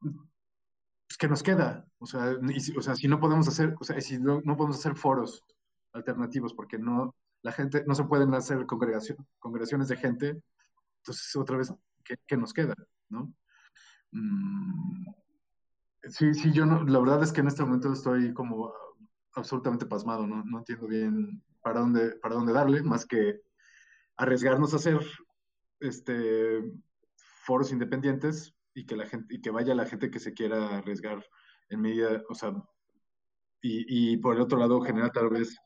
pues, 0.00 1.18
¿Qué 1.18 1.28
nos 1.28 1.42
queda? 1.42 1.86
O 1.98 2.06
sea, 2.06 2.36
o 2.76 2.82
sea, 2.82 2.94
si 2.94 3.08
no 3.08 3.20
podemos 3.20 3.48
hacer, 3.48 3.74
o 3.80 3.84
sea, 3.84 4.00
si 4.00 4.18
no, 4.18 4.40
no, 4.44 4.56
podemos 4.56 4.78
hacer 4.78 4.96
foros 4.96 5.42
alternativos 5.92 6.52
porque 6.52 6.78
no, 6.78 7.14
la 7.42 7.52
gente, 7.52 7.84
no 7.86 7.94
se 7.94 8.04
pueden 8.04 8.34
hacer 8.34 8.66
congregación, 8.66 9.18
congregaciones 9.38 9.88
de 9.88 9.96
gente, 9.96 10.42
entonces 11.04 11.36
otra 11.36 11.58
vez, 11.58 11.70
¿qué, 12.26 12.36
nos 12.36 12.54
queda? 12.54 12.74
¿no? 13.10 13.30
Mm, 14.12 15.04
Sí, 16.08 16.34
sí, 16.34 16.52
yo 16.52 16.66
no, 16.66 16.84
la 16.84 16.98
verdad 16.98 17.22
es 17.22 17.32
que 17.32 17.40
en 17.40 17.46
este 17.46 17.62
momento 17.62 17.92
estoy 17.92 18.34
como 18.34 18.74
absolutamente 19.32 19.86
pasmado, 19.86 20.26
no, 20.26 20.44
no 20.44 20.58
entiendo 20.58 20.86
bien 20.86 21.42
para 21.62 21.80
dónde, 21.80 22.16
para 22.16 22.34
dónde 22.34 22.52
darle, 22.52 22.82
más 22.82 23.06
que 23.06 23.40
arriesgarnos 24.16 24.72
a 24.72 24.76
hacer 24.76 25.00
este 25.80 26.62
foros 27.46 27.72
independientes 27.72 28.54
y 28.74 28.84
que 28.84 28.96
la 28.96 29.06
gente, 29.06 29.34
y 29.34 29.40
que 29.40 29.50
vaya 29.50 29.74
la 29.74 29.86
gente 29.86 30.10
que 30.10 30.20
se 30.20 30.34
quiera 30.34 30.78
arriesgar 30.78 31.24
en 31.70 31.80
medida, 31.80 32.22
o 32.28 32.34
sea, 32.34 32.52
y, 33.62 34.12
y 34.12 34.16
por 34.18 34.34
el 34.34 34.42
otro 34.42 34.58
lado 34.58 34.82
generar 34.82 35.10
tal 35.10 35.30
vez 35.30 35.56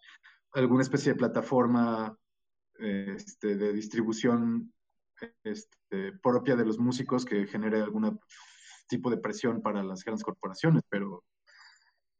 alguna 0.52 0.82
especie 0.82 1.12
de 1.12 1.18
plataforma 1.18 2.16
este, 2.78 3.56
de 3.56 3.72
distribución 3.72 4.72
este, 5.44 6.12
propia 6.22 6.56
de 6.56 6.64
los 6.64 6.78
músicos 6.78 7.24
que 7.24 7.46
genere 7.46 7.82
alguna 7.82 8.16
tipo 8.88 9.10
de 9.10 9.18
presión 9.18 9.60
para 9.62 9.82
las 9.82 10.02
grandes 10.02 10.24
corporaciones, 10.24 10.82
pero 10.88 11.24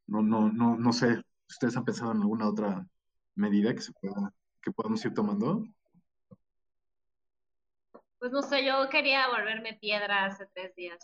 no, 0.07 0.23
no, 0.23 0.53
no, 0.53 0.77
no 0.77 0.93
sé, 0.93 1.23
¿ustedes 1.49 1.77
han 1.77 1.85
pensado 1.85 2.13
en 2.13 2.21
alguna 2.21 2.49
otra 2.49 2.87
medida 3.35 3.75
que 3.75 3.81
se 3.81 3.93
pueda, 3.93 4.33
que 4.63 4.71
podamos 4.71 5.05
ir 5.05 5.15
tomando? 5.15 5.65
Pues 8.19 8.33
no 8.33 8.43
sé, 8.43 8.65
yo 8.65 8.89
quería 8.89 9.29
volverme 9.29 9.79
piedra 9.81 10.27
hace 10.27 10.47
tres 10.53 10.75
días. 10.75 10.99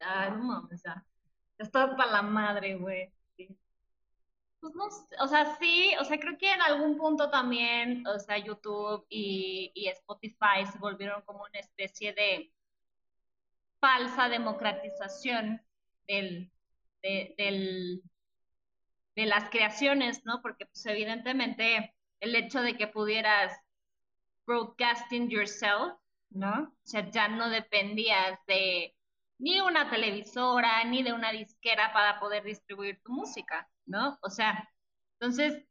Ay, 0.00 0.30
no 0.32 0.68
ya. 0.84 1.04
Está 1.58 1.96
para 1.96 2.12
la 2.12 2.22
madre, 2.22 2.76
güey. 2.76 3.12
Pues 4.62 4.76
no 4.76 4.84
o 5.18 5.26
sea, 5.26 5.56
sí, 5.56 5.92
o 6.00 6.04
sea, 6.04 6.20
creo 6.20 6.38
que 6.38 6.52
en 6.52 6.62
algún 6.62 6.96
punto 6.96 7.28
también, 7.30 8.06
o 8.06 8.16
sea, 8.20 8.38
YouTube 8.38 9.04
y, 9.08 9.72
y 9.74 9.88
Spotify 9.88 10.64
se 10.70 10.78
volvieron 10.78 11.22
como 11.22 11.40
una 11.42 11.58
especie 11.58 12.12
de 12.14 12.52
falsa 13.80 14.28
democratización 14.28 15.60
del, 16.06 16.52
de, 17.02 17.34
del, 17.36 18.02
de 19.16 19.26
las 19.26 19.50
creaciones, 19.50 20.24
¿no? 20.24 20.40
Porque 20.42 20.66
pues 20.66 20.86
evidentemente 20.86 21.92
el 22.20 22.36
hecho 22.36 22.62
de 22.62 22.76
que 22.76 22.86
pudieras 22.86 23.52
broadcasting 24.46 25.28
yourself, 25.28 25.94
¿no? 26.30 26.72
O 26.72 26.86
sea, 26.86 27.10
ya 27.10 27.26
no 27.26 27.50
dependías 27.50 28.38
de 28.46 28.94
ni 29.42 29.60
una 29.60 29.90
televisora, 29.90 30.84
ni 30.84 31.02
de 31.02 31.12
una 31.12 31.32
disquera 31.32 31.92
para 31.92 32.20
poder 32.20 32.44
distribuir 32.44 33.02
tu 33.02 33.12
música, 33.12 33.68
¿no? 33.86 34.16
O 34.22 34.30
sea, 34.30 34.68
entonces, 35.18 35.64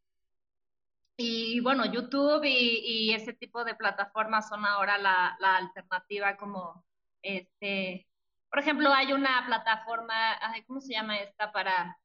y 1.18 1.60
bueno, 1.62 1.86
YouTube 1.86 2.44
y, 2.46 3.14
ese 3.14 3.34
tipo 3.34 3.64
de 3.64 3.76
plataformas 3.76 4.50
son 4.50 4.66
ahora 4.66 4.98
la, 4.98 5.38
alternativa 5.40 6.36
como, 6.38 6.84
este, 7.22 8.08
por 8.50 8.60
ejemplo, 8.60 8.92
hay 8.94 9.14
una 9.14 9.46
plataforma, 9.46 10.38
¿cómo 10.68 10.82
se 10.82 10.94
llama 10.94 11.20
esta? 11.20 11.52
Para, 11.54 11.98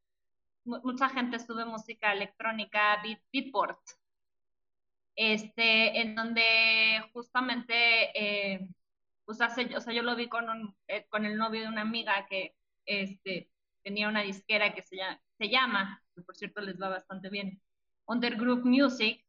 mucha 0.64 1.09
gente 1.09 1.38
sube 1.40 1.64
música 1.64 2.12
electrónica, 2.12 3.00
Beat, 3.02 3.20
Beatport, 3.33 3.81
este, 5.16 6.00
en 6.00 6.14
donde 6.14 7.11
justamente, 7.12 7.74
eh, 8.55 8.68
pues 9.26 9.40
hace, 9.40 9.76
o 9.76 9.80
sea, 9.80 9.92
yo 9.92 10.02
lo 10.02 10.16
vi 10.16 10.28
con, 10.28 10.48
un, 10.48 10.76
eh, 10.88 11.06
con 11.08 11.26
el 11.26 11.36
novio 11.36 11.62
de 11.62 11.68
una 11.68 11.82
amiga 11.82 12.26
que 12.30 12.54
este, 12.86 13.50
tenía 13.82 14.08
una 14.08 14.22
disquera 14.22 14.72
que 14.72 14.82
se 14.82 14.96
llama, 15.48 16.02
que 16.14 16.22
por 16.22 16.36
cierto 16.36 16.60
les 16.62 16.80
va 16.80 16.88
bastante 16.88 17.28
bien, 17.28 17.60
Undergroup 18.06 18.64
Music, 18.64 19.24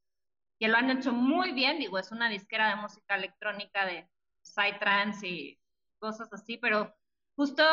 que 0.59 0.67
lo 0.67 0.77
han 0.77 0.89
hecho 0.89 1.11
muy 1.11 1.51
bien, 1.51 1.79
digo, 1.79 1.99
es 1.99 2.11
una 2.11 2.29
disquera 2.29 2.69
de 2.69 2.81
música 2.81 3.15
electrónica 3.15 3.85
de 3.85 4.07
psytrance 4.41 5.27
y 5.27 5.59
cosas 5.99 6.31
así, 6.31 6.57
pero 6.57 6.95
justo 7.35 7.63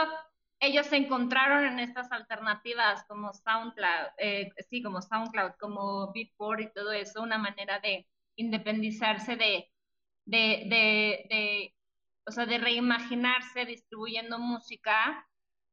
ellos 0.60 0.86
se 0.86 0.96
encontraron 0.96 1.64
en 1.64 1.78
estas 1.78 2.10
alternativas 2.12 3.04
como 3.04 3.32
SoundCloud, 3.32 4.08
eh, 4.18 4.50
sí, 4.68 4.82
como 4.82 5.02
SoundCloud, 5.02 5.52
como 5.58 6.12
Beatport 6.12 6.60
y 6.60 6.72
todo 6.72 6.92
eso, 6.92 7.22
una 7.22 7.38
manera 7.38 7.80
de 7.80 8.06
independizarse 8.36 9.36
de, 9.36 9.70
de, 10.24 10.64
de, 10.66 11.26
de, 11.28 11.74
o 12.26 12.30
sea, 12.30 12.46
de 12.46 12.58
reimaginarse 12.58 13.64
distribuyendo 13.66 14.38
música 14.38 15.26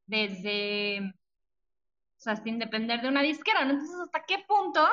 desde, 0.05 0.99
o 1.01 2.19
sea, 2.19 2.35
sin 2.35 2.59
depender 2.59 3.01
de 3.01 3.07
una 3.07 3.21
disquera. 3.21 3.61
Entonces, 3.61 3.95
¿hasta 4.03 4.25
qué 4.25 4.39
punto 4.47 4.87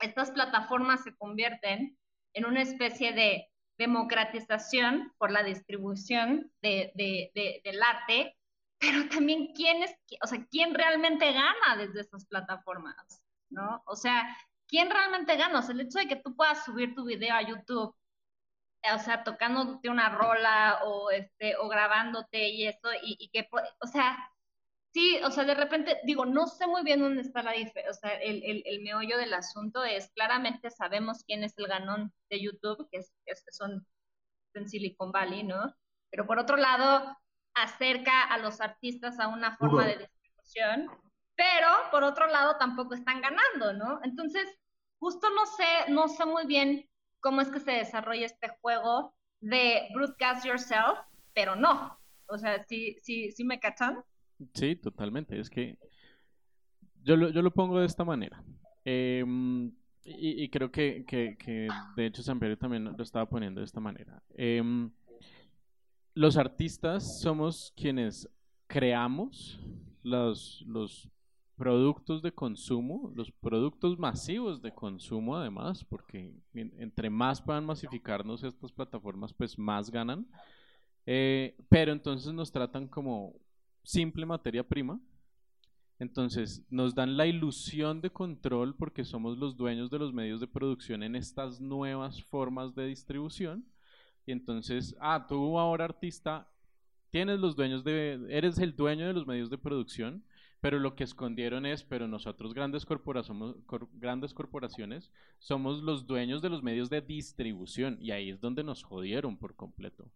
estas 0.00 0.30
plataformas 0.30 1.02
se 1.02 1.14
convierten 1.16 1.98
en 2.32 2.44
una 2.44 2.62
especie 2.62 3.12
de 3.12 3.48
democratización 3.78 5.12
por 5.18 5.30
la 5.30 5.42
distribución 5.42 6.50
de, 6.62 6.92
de, 6.94 7.60
del 7.64 7.82
arte 7.82 8.36
pero 8.78 9.08
también 9.08 9.52
quién 9.54 9.82
es, 9.82 9.94
o 10.22 10.26
sea, 10.26 10.44
quién 10.50 10.74
realmente 10.74 11.32
gana 11.32 11.76
desde 11.78 12.00
esas 12.00 12.26
plataformas, 12.26 13.22
¿no? 13.48 13.82
O 13.86 13.96
sea, 13.96 14.36
¿quién 14.68 14.90
realmente 14.90 15.36
gana? 15.36 15.60
O 15.60 15.62
sea, 15.62 15.74
el 15.74 15.80
hecho 15.80 15.98
de 15.98 16.08
que 16.08 16.16
tú 16.16 16.34
puedas 16.36 16.64
subir 16.64 16.94
tu 16.94 17.04
video 17.04 17.34
a 17.34 17.42
YouTube, 17.42 17.94
o 18.94 18.98
sea, 18.98 19.24
tocándote 19.24 19.88
una 19.90 20.10
rola 20.10 20.80
o 20.84 21.10
este, 21.10 21.56
o 21.56 21.68
grabándote 21.68 22.48
y 22.48 22.66
eso, 22.66 22.88
y, 23.02 23.16
y 23.18 23.28
que, 23.28 23.48
o 23.80 23.86
sea, 23.86 24.16
sí, 24.92 25.20
o 25.24 25.30
sea, 25.30 25.44
de 25.44 25.54
repente, 25.54 26.00
digo, 26.04 26.24
no 26.24 26.46
sé 26.46 26.66
muy 26.66 26.82
bien 26.82 27.00
dónde 27.00 27.22
está 27.22 27.42
la 27.42 27.52
diferencia, 27.52 27.90
o 27.90 27.94
sea, 27.94 28.14
el, 28.14 28.42
el, 28.44 28.62
el, 28.64 28.82
meollo 28.82 29.18
del 29.18 29.34
asunto 29.34 29.84
es, 29.84 30.10
claramente 30.14 30.70
sabemos 30.70 31.22
quién 31.26 31.44
es 31.44 31.56
el 31.58 31.66
ganón 31.66 32.12
de 32.30 32.40
YouTube, 32.40 32.88
que, 32.90 32.98
es, 32.98 33.12
que 33.26 33.52
son 33.52 33.86
en 34.54 34.68
Silicon 34.68 35.12
Valley, 35.12 35.42
¿no? 35.42 35.74
Pero 36.10 36.26
por 36.26 36.38
otro 36.38 36.56
lado, 36.56 37.16
acerca 37.54 38.24
a 38.24 38.38
los 38.38 38.60
artistas 38.60 39.20
a 39.20 39.28
una 39.28 39.56
forma 39.56 39.86
de 39.86 39.98
distribución, 39.98 40.86
pero 41.34 41.68
por 41.90 42.02
otro 42.02 42.26
lado 42.26 42.56
tampoco 42.56 42.94
están 42.94 43.20
ganando, 43.20 43.74
¿no? 43.74 44.00
Entonces, 44.02 44.48
justo 44.98 45.28
no 45.30 45.44
sé, 45.44 45.92
no 45.92 46.08
sé 46.08 46.24
muy 46.24 46.46
bien 46.46 46.88
cómo 47.20 47.40
es 47.40 47.48
que 47.48 47.60
se 47.60 47.72
desarrolla 47.72 48.26
este 48.26 48.48
juego 48.60 49.14
de 49.40 49.88
broadcast 49.94 50.44
yourself, 50.44 50.98
pero 51.34 51.56
no. 51.56 51.98
O 52.28 52.38
sea, 52.38 52.64
sí, 52.64 52.96
sí, 53.02 53.30
sí 53.30 53.44
me 53.44 53.60
cachan. 53.60 54.02
Sí, 54.54 54.76
totalmente. 54.76 55.38
Es 55.38 55.50
que 55.50 55.78
yo 57.02 57.16
lo, 57.16 57.30
yo 57.30 57.42
lo 57.42 57.52
pongo 57.52 57.80
de 57.80 57.86
esta 57.86 58.04
manera. 58.04 58.42
Em, 58.84 59.72
y, 60.04 60.48
creo 60.50 60.70
que, 60.70 61.04
que, 61.04 61.36
que, 61.36 61.66
de 61.96 62.06
hecho 62.06 62.22
San 62.22 62.38
Pedro 62.38 62.56
también 62.56 62.84
lo 62.84 63.02
estaba 63.02 63.28
poniendo 63.28 63.60
de 63.60 63.64
esta 63.64 63.80
manera. 63.80 64.22
Eh, 64.36 64.62
los 66.14 66.36
artistas 66.36 67.20
somos 67.20 67.72
quienes 67.76 68.28
creamos 68.68 69.60
los, 70.02 70.62
los 70.66 71.10
productos 71.56 72.22
de 72.22 72.32
consumo, 72.32 73.12
los 73.14 73.30
productos 73.32 73.98
masivos 73.98 74.62
de 74.62 74.72
consumo 74.72 75.36
además, 75.36 75.84
porque 75.84 76.34
entre 76.54 77.10
más 77.10 77.40
puedan 77.40 77.64
masificarnos 77.64 78.44
estas 78.44 78.72
plataformas, 78.72 79.32
pues 79.32 79.58
más 79.58 79.90
ganan. 79.90 80.26
Eh, 81.06 81.56
pero 81.68 81.92
entonces 81.92 82.32
nos 82.32 82.52
tratan 82.52 82.88
como 82.88 83.34
simple 83.82 84.26
materia 84.26 84.66
prima. 84.66 85.00
Entonces 85.98 86.66
nos 86.68 86.94
dan 86.94 87.16
la 87.16 87.26
ilusión 87.26 88.02
de 88.02 88.10
control 88.10 88.76
porque 88.76 89.04
somos 89.04 89.38
los 89.38 89.56
dueños 89.56 89.90
de 89.90 89.98
los 89.98 90.12
medios 90.12 90.40
de 90.40 90.46
producción 90.46 91.02
en 91.02 91.16
estas 91.16 91.60
nuevas 91.60 92.22
formas 92.24 92.74
de 92.74 92.86
distribución 92.86 93.64
y 94.26 94.32
entonces, 94.32 94.96
ah, 95.00 95.24
tú 95.28 95.58
ahora 95.58 95.84
artista, 95.84 96.50
tienes 97.10 97.38
los 97.38 97.54
dueños 97.54 97.84
de, 97.84 98.26
eres 98.28 98.58
el 98.58 98.74
dueño 98.74 99.06
de 99.06 99.12
los 99.12 99.26
medios 99.26 99.48
de 99.48 99.56
producción, 99.56 100.24
pero 100.66 100.80
lo 100.80 100.96
que 100.96 101.04
escondieron 101.04 101.64
es, 101.64 101.84
pero 101.84 102.08
nosotros 102.08 102.52
grandes, 102.52 102.84
corporaciones, 102.84 103.54
grandes 103.92 104.34
corporaciones 104.34 105.12
somos 105.38 105.80
los 105.80 106.08
dueños 106.08 106.42
de 106.42 106.50
los 106.50 106.60
medios 106.60 106.90
de 106.90 107.00
distribución 107.00 107.98
y 108.00 108.10
ahí 108.10 108.30
es 108.30 108.40
donde 108.40 108.64
nos 108.64 108.82
jodieron 108.82 109.38
por 109.38 109.54
completo. 109.54 110.10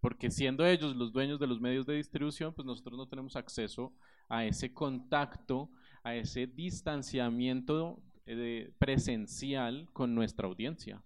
Porque 0.00 0.32
siendo 0.32 0.66
ellos 0.66 0.96
los 0.96 1.12
dueños 1.12 1.38
de 1.38 1.46
los 1.46 1.60
medios 1.60 1.86
de 1.86 1.94
distribución, 1.94 2.52
pues 2.54 2.66
nosotros 2.66 2.98
no 2.98 3.06
tenemos 3.06 3.36
acceso 3.36 3.94
a 4.28 4.44
ese 4.44 4.74
contacto, 4.74 5.70
a 6.02 6.16
ese 6.16 6.48
distanciamiento 6.48 8.02
eh, 8.26 8.72
presencial 8.80 9.88
con 9.92 10.12
nuestra 10.12 10.48
audiencia. 10.48 11.04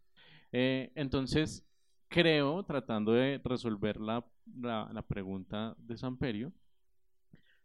Eh, 0.51 0.93
entonces, 0.95 1.63
creo, 2.09 2.63
tratando 2.63 3.13
de 3.13 3.39
resolver 3.45 4.01
la, 4.01 4.25
la, 4.63 5.05
pregunta 5.07 5.77
de 5.77 5.99
Samperio, 5.99 6.55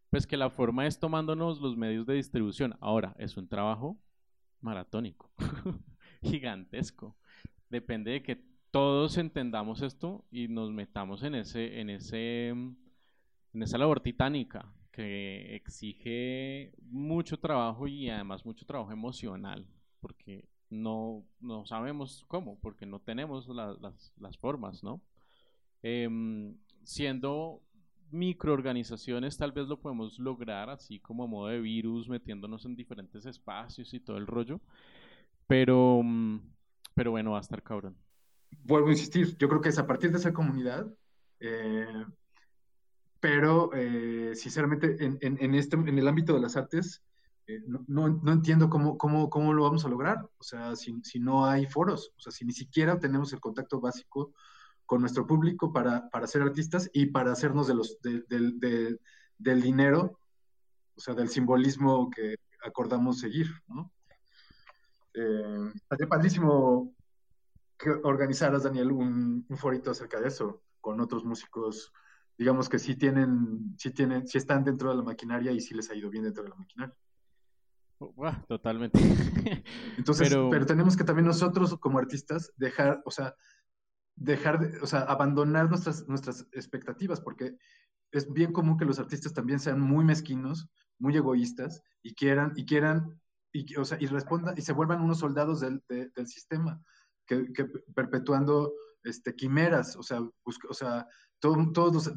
pues 0.10 0.26
que 0.26 0.38
la 0.38 0.50
forma 0.50 0.88
es 0.88 1.00
tomándonos 1.00 1.60
los 1.60 1.76
medios 1.76 2.06
de 2.06 2.15
distribución. 2.15 2.76
Ahora, 2.80 3.16
es 3.20 3.38
un 3.38 3.47
trabajo 3.47 3.97
maratónico, 4.62 5.32
gigantesco. 6.22 7.18
Depende 7.70 8.12
de 8.12 8.24
que 8.24 8.43
todos 8.72 9.18
entendamos 9.18 9.82
esto 9.82 10.26
y 10.32 10.47
nos 10.47 10.72
metamos 10.72 11.24
en 11.24 11.36
ese, 11.36 11.80
en 11.80 11.89
ese, 11.89 12.49
en 12.49 12.78
esa 13.53 13.78
labor 13.78 13.99
titánica 13.99 14.72
que 14.91 15.55
exige 15.55 16.74
mucho 16.82 17.39
trabajo 17.39 17.88
y 17.88 18.10
además 18.10 18.45
mucho 18.45 18.66
trabajo 18.66 18.91
emocional, 18.91 19.68
porque 19.99 20.47
no, 20.70 21.24
no 21.39 21.66
sabemos 21.66 22.26
cómo, 22.28 22.60
porque 22.60 22.86
no 22.86 22.99
tenemos 22.99 23.47
las, 23.47 23.80
las, 24.18 24.38
formas, 24.38 24.84
¿no? 24.84 25.01
Em, 25.84 26.58
siendo 26.84 27.62
microorganizaciones 28.12 29.38
tal 29.38 29.51
vez 29.51 29.68
lo 29.68 29.80
podemos 29.80 30.20
lograr 30.20 30.70
así 30.70 30.99
como 30.99 31.24
a 31.24 31.28
modo 31.28 31.47
de 31.47 31.60
virus 31.60 32.10
metiéndonos 32.10 32.66
en 32.66 32.76
diferentes 32.76 33.26
espacios 33.26 33.93
y 33.93 33.99
todo 33.99 34.18
el 34.18 34.28
rollo. 34.28 34.62
Pero 35.47 36.01
mm, 36.03 36.39
pero 36.93 37.12
bueno 37.12 37.32
va 37.32 37.38
a 37.38 37.41
estar 37.41 37.64
cabrón. 37.64 37.95
Vuelvo 38.64 38.88
a 38.88 38.91
insistir 38.91 39.38
yo 39.38 39.47
creo 39.49 39.62
que 39.62 39.70
es 39.70 39.80
a 39.80 39.88
partir 39.88 40.12
de 40.12 40.18
esa 40.18 40.34
comunidad 40.34 40.88
eh, 41.39 42.05
pero 43.20 43.72
eh, 43.74 44.32
sinceramente 44.36 44.97
en, 45.03 45.18
en, 45.22 45.55
este 45.55 45.76
en 45.76 45.97
el 45.97 46.08
ámbito 46.08 46.34
de 46.34 46.39
las 46.39 46.55
artes 46.55 47.03
eh, 47.47 47.62
no, 47.66 48.10
no, 48.10 48.32
entiendo 48.32 48.70
cómo, 48.70 48.97
cómo, 48.97 49.30
cómo, 49.30 49.53
lo 49.53 49.64
vamos 49.64 49.86
a 49.86 49.88
lograr, 49.88 50.18
o 50.38 50.43
sea, 50.43 50.76
si, 50.76 50.93
si, 51.03 51.18
no 51.18 51.45
hay 51.45 51.66
foros, 51.66 52.12
o 52.18 52.20
sea, 52.20 52.34
si 52.34 52.43
ni 52.43 52.51
siquiera 52.51 52.99
tenemos 52.99 53.32
el 53.32 53.39
contacto 53.39 53.80
básico 53.80 54.34
con 54.88 55.01
nuestro 55.01 55.27
público 55.27 55.71
para, 55.71 56.09
para 56.09 56.25
ser 56.25 56.41
artistas 56.41 56.89
y 56.93 57.07
para 57.07 57.33
hacernos 57.33 57.67
de 57.67 57.75
los, 57.75 57.99
del 58.01 59.61
dinero, 59.61 60.19
o 60.95 60.99
sea, 60.99 61.13
del 61.13 61.29
simbolismo 61.29 62.09
que 62.09 62.38
acordamos 62.65 63.19
seguir, 63.19 63.47
¿no? 63.67 63.91
Eh, 65.13 65.71
padrísimo 66.09 66.95
que 67.77 67.89
organizaras, 67.89 68.63
Daniel, 68.63 68.91
un, 68.91 69.45
un 69.47 69.57
forito 69.57 69.91
acerca 69.91 70.21
de 70.21 70.29
eso, 70.29 70.63
con 70.79 71.01
otros 71.01 71.25
músicos, 71.25 71.91
digamos 72.38 72.69
que 72.69 72.79
sí 72.79 72.95
tienen, 72.95 73.75
sí 73.77 73.91
tienen, 73.91 74.25
sí 74.25 74.38
están 74.38 74.63
dentro 74.63 74.89
de 74.89 74.95
la 74.95 75.03
maquinaria 75.03 75.51
y 75.51 75.59
sí 75.59 75.75
les 75.75 75.89
ha 75.91 75.95
ido 75.95 76.09
bien 76.09 76.23
dentro 76.23 76.43
de 76.43 76.49
la 76.49 76.55
maquinaria. 76.55 76.95
totalmente. 78.47 78.99
Entonces, 79.97 80.29
pero... 80.29 80.49
pero... 80.49 80.65
tenemos 80.65 80.95
que 80.95 81.03
también 81.03 81.25
nosotros 81.25 81.77
como 81.79 81.99
artistas 81.99 82.53
dejar, 82.55 83.01
o 83.05 83.11
sea, 83.11 83.35
dejar, 84.18 84.59
de, 84.59 84.80
o 84.80 84.88
sea, 84.88 85.01
abandonar 85.01 85.70
nuestras, 85.70 86.07
nuestras 86.07 86.47
expectativas, 86.51 87.22
porque 87.22 87.55
es 88.11 88.32
bien 88.32 88.51
común 88.51 88.78
que 88.78 88.86
los 88.86 88.99
artistas 88.99 89.34
también 89.34 89.59
sean 89.59 89.80
muy 89.80 90.03
mezquinos, 90.03 90.68
muy 90.97 91.15
egoístas 91.15 91.84
y 92.01 92.15
quieran, 92.15 92.53
y 92.55 92.65
quieran, 92.65 93.22
y, 93.53 93.76
o 93.76 93.86
sea, 93.86 93.97
y 94.01 94.07
respondan, 94.07 94.57
y 94.57 94.61
se 94.61 94.74
vuelvan 94.74 95.01
unos 95.01 95.20
soldados 95.20 95.61
del, 95.61 95.84
del 95.88 96.28
sistema, 96.28 96.82
que, 97.26 97.45
perpetuando 97.93 98.74
este, 99.03 99.36
quimeras, 99.36 99.95
o 99.95 100.03
sea, 100.03 100.22
busca, 100.43 100.68
o 100.70 100.74
sea, 100.74 101.07
todo, 101.39 101.72
todos 101.72 102.11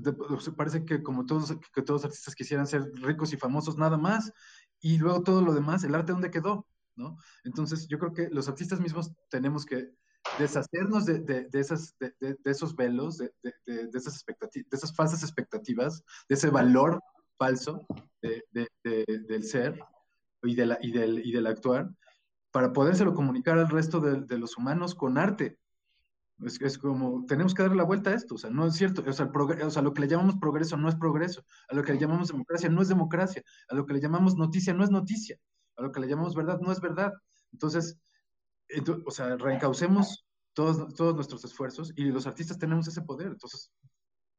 parece 0.56 0.84
que 0.84 1.02
como 1.02 1.26
todos, 1.26 1.54
que 1.74 1.82
todos 1.82 2.02
los 2.02 2.04
artistas 2.06 2.34
quisieran 2.34 2.66
ser 2.66 2.90
ricos 2.94 3.32
y 3.32 3.36
famosos 3.36 3.76
nada 3.76 3.98
más, 3.98 4.32
y 4.80 4.96
luego 4.98 5.22
todo 5.22 5.42
lo 5.42 5.52
demás, 5.52 5.84
el 5.84 5.94
arte 5.94 6.12
dónde 6.12 6.30
quedó, 6.30 6.66
¿no? 6.96 7.18
Entonces 7.44 7.86
yo 7.88 7.98
creo 7.98 8.14
que 8.14 8.28
los 8.30 8.48
artistas 8.48 8.80
mismos 8.80 9.12
tenemos 9.28 9.66
que 9.66 9.92
deshacernos 10.38 11.06
de, 11.06 11.20
de, 11.20 11.44
de 11.48 11.60
esas, 11.60 11.96
de, 11.98 12.36
esos 12.44 12.74
velos, 12.74 13.18
de, 13.18 13.32
esas 13.66 14.14
expectativas, 14.14 14.70
de 14.70 14.76
esas 14.76 14.94
falsas 14.94 15.22
expectativas, 15.22 16.02
de 16.28 16.34
ese 16.34 16.50
valor 16.50 17.00
falso 17.38 17.86
del 18.20 19.44
ser 19.44 19.78
y, 20.42 20.54
de 20.54 20.66
la, 20.66 20.78
y, 20.80 20.92
del, 20.92 21.24
y 21.24 21.32
del 21.32 21.46
actuar, 21.46 21.90
para 22.50 22.72
podérselo 22.72 23.14
comunicar 23.14 23.58
al 23.58 23.68
resto 23.68 24.00
de, 24.00 24.38
los 24.38 24.56
humanos 24.56 24.94
con 24.94 25.18
arte. 25.18 25.58
Es, 26.44 26.60
es, 26.60 26.78
como, 26.78 27.26
tenemos 27.26 27.54
que 27.54 27.62
darle 27.62 27.76
la 27.76 27.84
vuelta 27.84 28.10
a 28.10 28.14
esto, 28.14 28.36
o 28.36 28.38
sea, 28.38 28.48
no 28.48 28.66
es 28.66 28.74
cierto, 28.74 29.02
o 29.06 29.12
sea, 29.12 29.26
el 29.26 29.62
o 29.62 29.70
sea, 29.70 29.82
lo 29.82 29.92
que 29.92 30.00
le 30.00 30.08
llamamos 30.08 30.36
progreso 30.36 30.74
no 30.78 30.88
es 30.88 30.96
progreso, 30.96 31.44
a 31.68 31.74
lo 31.74 31.82
que 31.82 31.92
le 31.92 31.98
llamamos 31.98 32.28
democracia 32.28 32.70
no 32.70 32.80
es 32.80 32.88
democracia, 32.88 33.42
a 33.68 33.74
lo 33.74 33.84
que 33.84 33.92
le 33.92 34.00
llamamos 34.00 34.36
noticia 34.36 34.72
no 34.72 34.82
es 34.82 34.90
noticia, 34.90 35.38
a 35.76 35.82
lo 35.82 35.92
que 35.92 36.00
le 36.00 36.08
llamamos 36.08 36.34
verdad 36.34 36.58
no 36.60 36.72
es 36.72 36.80
verdad. 36.80 37.12
Entonces, 37.52 37.98
o 39.04 39.10
sea, 39.10 39.36
reencaucemos 39.36 40.26
todos, 40.54 40.94
todos 40.94 41.14
nuestros 41.14 41.44
esfuerzos 41.44 41.92
y 41.96 42.04
los 42.04 42.26
artistas 42.26 42.58
tenemos 42.58 42.86
ese 42.88 43.02
poder. 43.02 43.28
Entonces, 43.28 43.72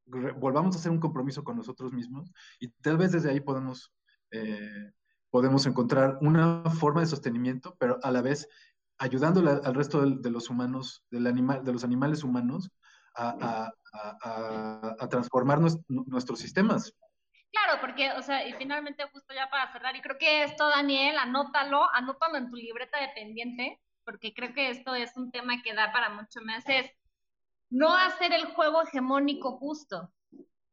volvamos 0.04 0.74
a 0.74 0.78
hacer 0.78 0.90
un 0.90 1.00
compromiso 1.00 1.44
con 1.44 1.56
nosotros 1.56 1.92
mismos 1.92 2.32
y 2.58 2.68
tal 2.82 2.98
vez 2.98 3.12
desde 3.12 3.30
ahí 3.30 3.40
podemos, 3.40 3.92
eh, 4.30 4.92
podemos 5.30 5.66
encontrar 5.66 6.18
una 6.20 6.62
forma 6.78 7.00
de 7.00 7.06
sostenimiento, 7.06 7.76
pero 7.78 7.98
a 8.02 8.10
la 8.10 8.22
vez 8.22 8.48
ayudándole 8.98 9.50
al 9.50 9.74
resto 9.74 10.04
de, 10.04 10.30
los 10.30 10.48
humanos, 10.48 11.04
del 11.10 11.26
animal, 11.26 11.64
de 11.64 11.72
los 11.72 11.82
animales 11.82 12.22
humanos, 12.22 12.70
a, 13.14 13.70
a, 14.22 15.08
transformar 15.08 15.58
nuestros 15.88 16.38
sistemas. 16.38 16.94
Claro, 17.50 17.80
porque, 17.80 18.12
o 18.12 18.22
sea, 18.22 18.46
y 18.46 18.54
finalmente 18.54 19.04
justo 19.12 19.34
ya 19.34 19.50
para 19.50 19.70
cerrar, 19.72 19.94
y 19.96 20.00
creo 20.00 20.16
que 20.18 20.44
esto, 20.44 20.68
Daniel, 20.68 21.18
anótalo, 21.18 21.82
anótalo 21.92 22.38
en 22.38 22.48
tu 22.48 22.56
libreta 22.56 23.00
de 23.00 23.08
pendiente, 23.14 23.80
porque 24.04 24.34
creo 24.34 24.52
que 24.52 24.70
esto 24.70 24.94
es 24.94 25.16
un 25.16 25.30
tema 25.30 25.62
que 25.62 25.74
da 25.74 25.92
para 25.92 26.10
mucho 26.10 26.40
más, 26.44 26.64
es 26.68 26.90
no 27.70 27.96
hacer 27.96 28.32
el 28.32 28.46
juego 28.46 28.82
hegemónico 28.82 29.58
justo, 29.58 30.12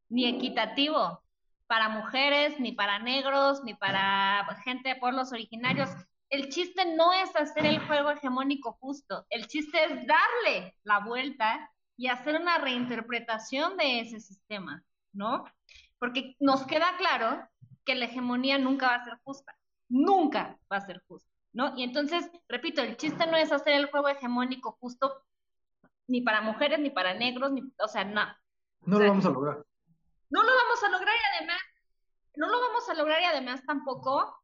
ni 0.08 0.26
equitativo, 0.28 1.22
para 1.66 1.88
mujeres, 1.88 2.58
ni 2.58 2.72
para 2.72 2.98
negros, 2.98 3.62
ni 3.62 3.74
para 3.74 4.44
gente 4.64 4.88
de 4.88 4.96
pueblos 4.96 5.32
originarios. 5.32 5.88
El 6.28 6.48
chiste 6.48 6.84
no 6.96 7.12
es 7.12 7.34
hacer 7.36 7.64
el 7.64 7.78
juego 7.86 8.10
hegemónico 8.10 8.72
justo, 8.80 9.24
el 9.30 9.46
chiste 9.46 9.84
es 9.84 10.06
darle 10.06 10.76
la 10.82 10.98
vuelta 10.98 11.70
y 11.96 12.08
hacer 12.08 12.40
una 12.40 12.58
reinterpretación 12.58 13.76
de 13.76 14.00
ese 14.00 14.20
sistema, 14.20 14.82
¿no? 15.12 15.44
Porque 15.98 16.34
nos 16.40 16.66
queda 16.66 16.96
claro 16.98 17.48
que 17.84 17.94
la 17.94 18.06
hegemonía 18.06 18.58
nunca 18.58 18.88
va 18.88 18.94
a 18.96 19.04
ser 19.04 19.18
justa, 19.22 19.56
nunca 19.88 20.58
va 20.72 20.78
a 20.78 20.86
ser 20.86 21.02
justa. 21.06 21.29
¿No? 21.52 21.76
Y 21.76 21.82
entonces, 21.82 22.30
repito, 22.48 22.82
el 22.82 22.96
chiste 22.96 23.26
no 23.26 23.36
es 23.36 23.52
hacer 23.52 23.74
el 23.74 23.90
juego 23.90 24.08
hegemónico 24.08 24.76
justo 24.80 25.24
ni 26.06 26.20
para 26.22 26.40
mujeres, 26.40 26.78
ni 26.80 26.90
para 26.90 27.14
negros, 27.14 27.52
ni, 27.52 27.62
o 27.78 27.88
sea, 27.88 28.04
no. 28.04 28.26
No 28.82 28.98
lo 28.98 29.08
vamos 29.08 29.24
a 29.26 29.30
lograr. 29.30 29.64
No 30.30 30.42
lo 30.42 30.52
vamos 30.54 30.84
a 30.84 30.88
lograr 30.88 31.14
y 31.14 31.36
además, 31.36 31.60
no 32.36 32.48
lo 32.48 32.60
vamos 32.60 32.88
a 32.88 32.94
lograr 32.94 33.20
y 33.22 33.24
además 33.24 33.64
tampoco 33.66 34.42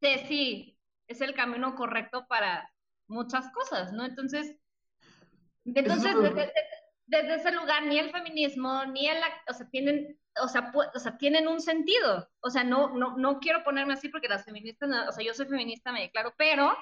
sé 0.00 0.26
si 0.26 0.78
es 1.08 1.20
el 1.20 1.34
camino 1.34 1.74
correcto 1.74 2.26
para 2.26 2.70
muchas 3.08 3.50
cosas, 3.52 3.92
¿no? 3.92 4.04
Entonces, 4.04 4.56
entonces 5.64 6.14
desde, 6.14 6.34
desde, 6.34 6.52
ese 7.10 7.52
lugar 7.52 7.86
ni 7.86 7.98
el 7.98 8.10
feminismo, 8.10 8.84
ni 8.86 9.08
el, 9.08 9.18
o 9.48 9.52
sea, 9.52 9.68
tienen 9.70 10.18
o 10.42 10.48
sea, 10.48 10.72
o 10.94 10.98
sea, 10.98 11.16
tienen 11.16 11.48
un 11.48 11.60
sentido. 11.60 12.28
O 12.40 12.50
sea, 12.50 12.64
no, 12.64 12.94
no, 12.94 13.16
no 13.16 13.38
quiero 13.40 13.62
ponerme 13.64 13.94
así 13.94 14.08
porque 14.08 14.28
las 14.28 14.44
feministas, 14.44 14.90
o 15.08 15.12
sea, 15.12 15.24
yo 15.24 15.34
soy 15.34 15.46
feminista, 15.46 15.92
me 15.92 16.02
declaro, 16.02 16.34
pero 16.36 16.76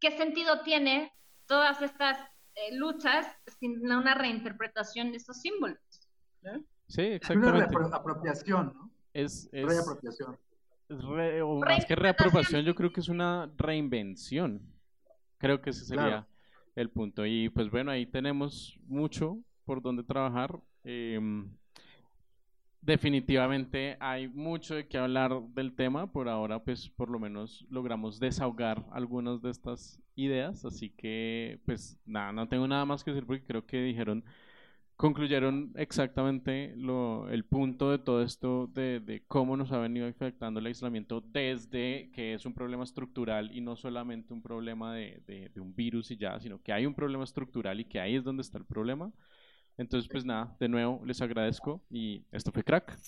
¿qué 0.00 0.10
sentido 0.16 0.62
tiene 0.62 1.12
todas 1.46 1.82
estas 1.82 2.18
eh, 2.54 2.76
luchas 2.76 3.26
sin 3.58 3.90
una 3.90 4.14
reinterpretación 4.14 5.10
de 5.10 5.16
estos 5.16 5.40
símbolos? 5.40 5.78
Sí, 6.86 7.02
exactamente. 7.02 7.76
Una 7.76 7.88
reapropiación, 7.88 8.72
¿no? 8.74 8.90
Es, 9.12 9.48
es 9.52 9.66
reapropiación. 9.66 10.38
o 10.88 11.60
más 11.60 11.84
que 11.84 11.96
reapropiación, 11.96 12.64
yo 12.64 12.74
creo 12.74 12.92
que 12.92 13.00
es 13.00 13.08
una 13.08 13.50
reinvención. 13.56 14.60
Creo 15.38 15.62
que 15.62 15.70
ese 15.70 15.84
sería 15.84 16.26
el 16.76 16.90
punto. 16.90 17.24
Y 17.24 17.48
pues 17.48 17.70
bueno, 17.70 17.90
ahí 17.90 18.06
tenemos 18.06 18.78
mucho 18.86 19.38
por 19.70 19.80
donde 19.80 20.02
trabajar. 20.02 20.58
Eh, 20.82 21.20
definitivamente 22.82 23.96
hay 24.00 24.26
mucho 24.26 24.74
de 24.74 24.88
qué 24.88 24.98
hablar 24.98 25.40
del 25.54 25.76
tema. 25.76 26.10
Por 26.10 26.28
ahora, 26.28 26.58
pues 26.64 26.88
por 26.88 27.08
lo 27.08 27.20
menos 27.20 27.64
logramos 27.70 28.18
desahogar 28.18 28.84
algunas 28.90 29.40
de 29.42 29.50
estas 29.50 30.00
ideas. 30.16 30.64
Así 30.64 30.90
que, 30.90 31.60
pues 31.66 31.96
nada, 32.04 32.32
no 32.32 32.48
tengo 32.48 32.66
nada 32.66 32.84
más 32.84 33.04
que 33.04 33.12
decir 33.12 33.24
porque 33.28 33.44
creo 33.44 33.64
que 33.64 33.80
dijeron, 33.80 34.24
concluyeron 34.96 35.72
exactamente 35.76 36.74
lo, 36.76 37.28
el 37.30 37.44
punto 37.44 37.92
de 37.92 38.00
todo 38.00 38.22
esto 38.22 38.66
de, 38.74 38.98
de 38.98 39.22
cómo 39.28 39.56
nos 39.56 39.70
ha 39.70 39.78
venido 39.78 40.08
afectando 40.08 40.58
el 40.58 40.66
aislamiento 40.66 41.20
desde 41.20 42.10
que 42.12 42.34
es 42.34 42.44
un 42.44 42.54
problema 42.54 42.82
estructural 42.82 43.56
y 43.56 43.60
no 43.60 43.76
solamente 43.76 44.34
un 44.34 44.42
problema 44.42 44.92
de, 44.94 45.22
de 45.54 45.60
un 45.60 45.76
virus 45.76 46.10
y 46.10 46.16
ya, 46.16 46.40
sino 46.40 46.60
que 46.60 46.72
hay 46.72 46.86
un 46.86 46.94
problema 46.94 47.22
estructural 47.22 47.78
y 47.78 47.84
que 47.84 48.00
ahí 48.00 48.16
es 48.16 48.24
donde 48.24 48.42
está 48.42 48.58
el 48.58 48.64
problema. 48.64 49.12
Entonces, 49.80 50.10
pues 50.12 50.26
nada, 50.26 50.54
de 50.60 50.68
nuevo 50.68 51.00
les 51.06 51.22
agradezco 51.22 51.80
y 51.90 52.22
esto 52.32 52.52
fue 52.52 52.62
Crack. 52.62 52.98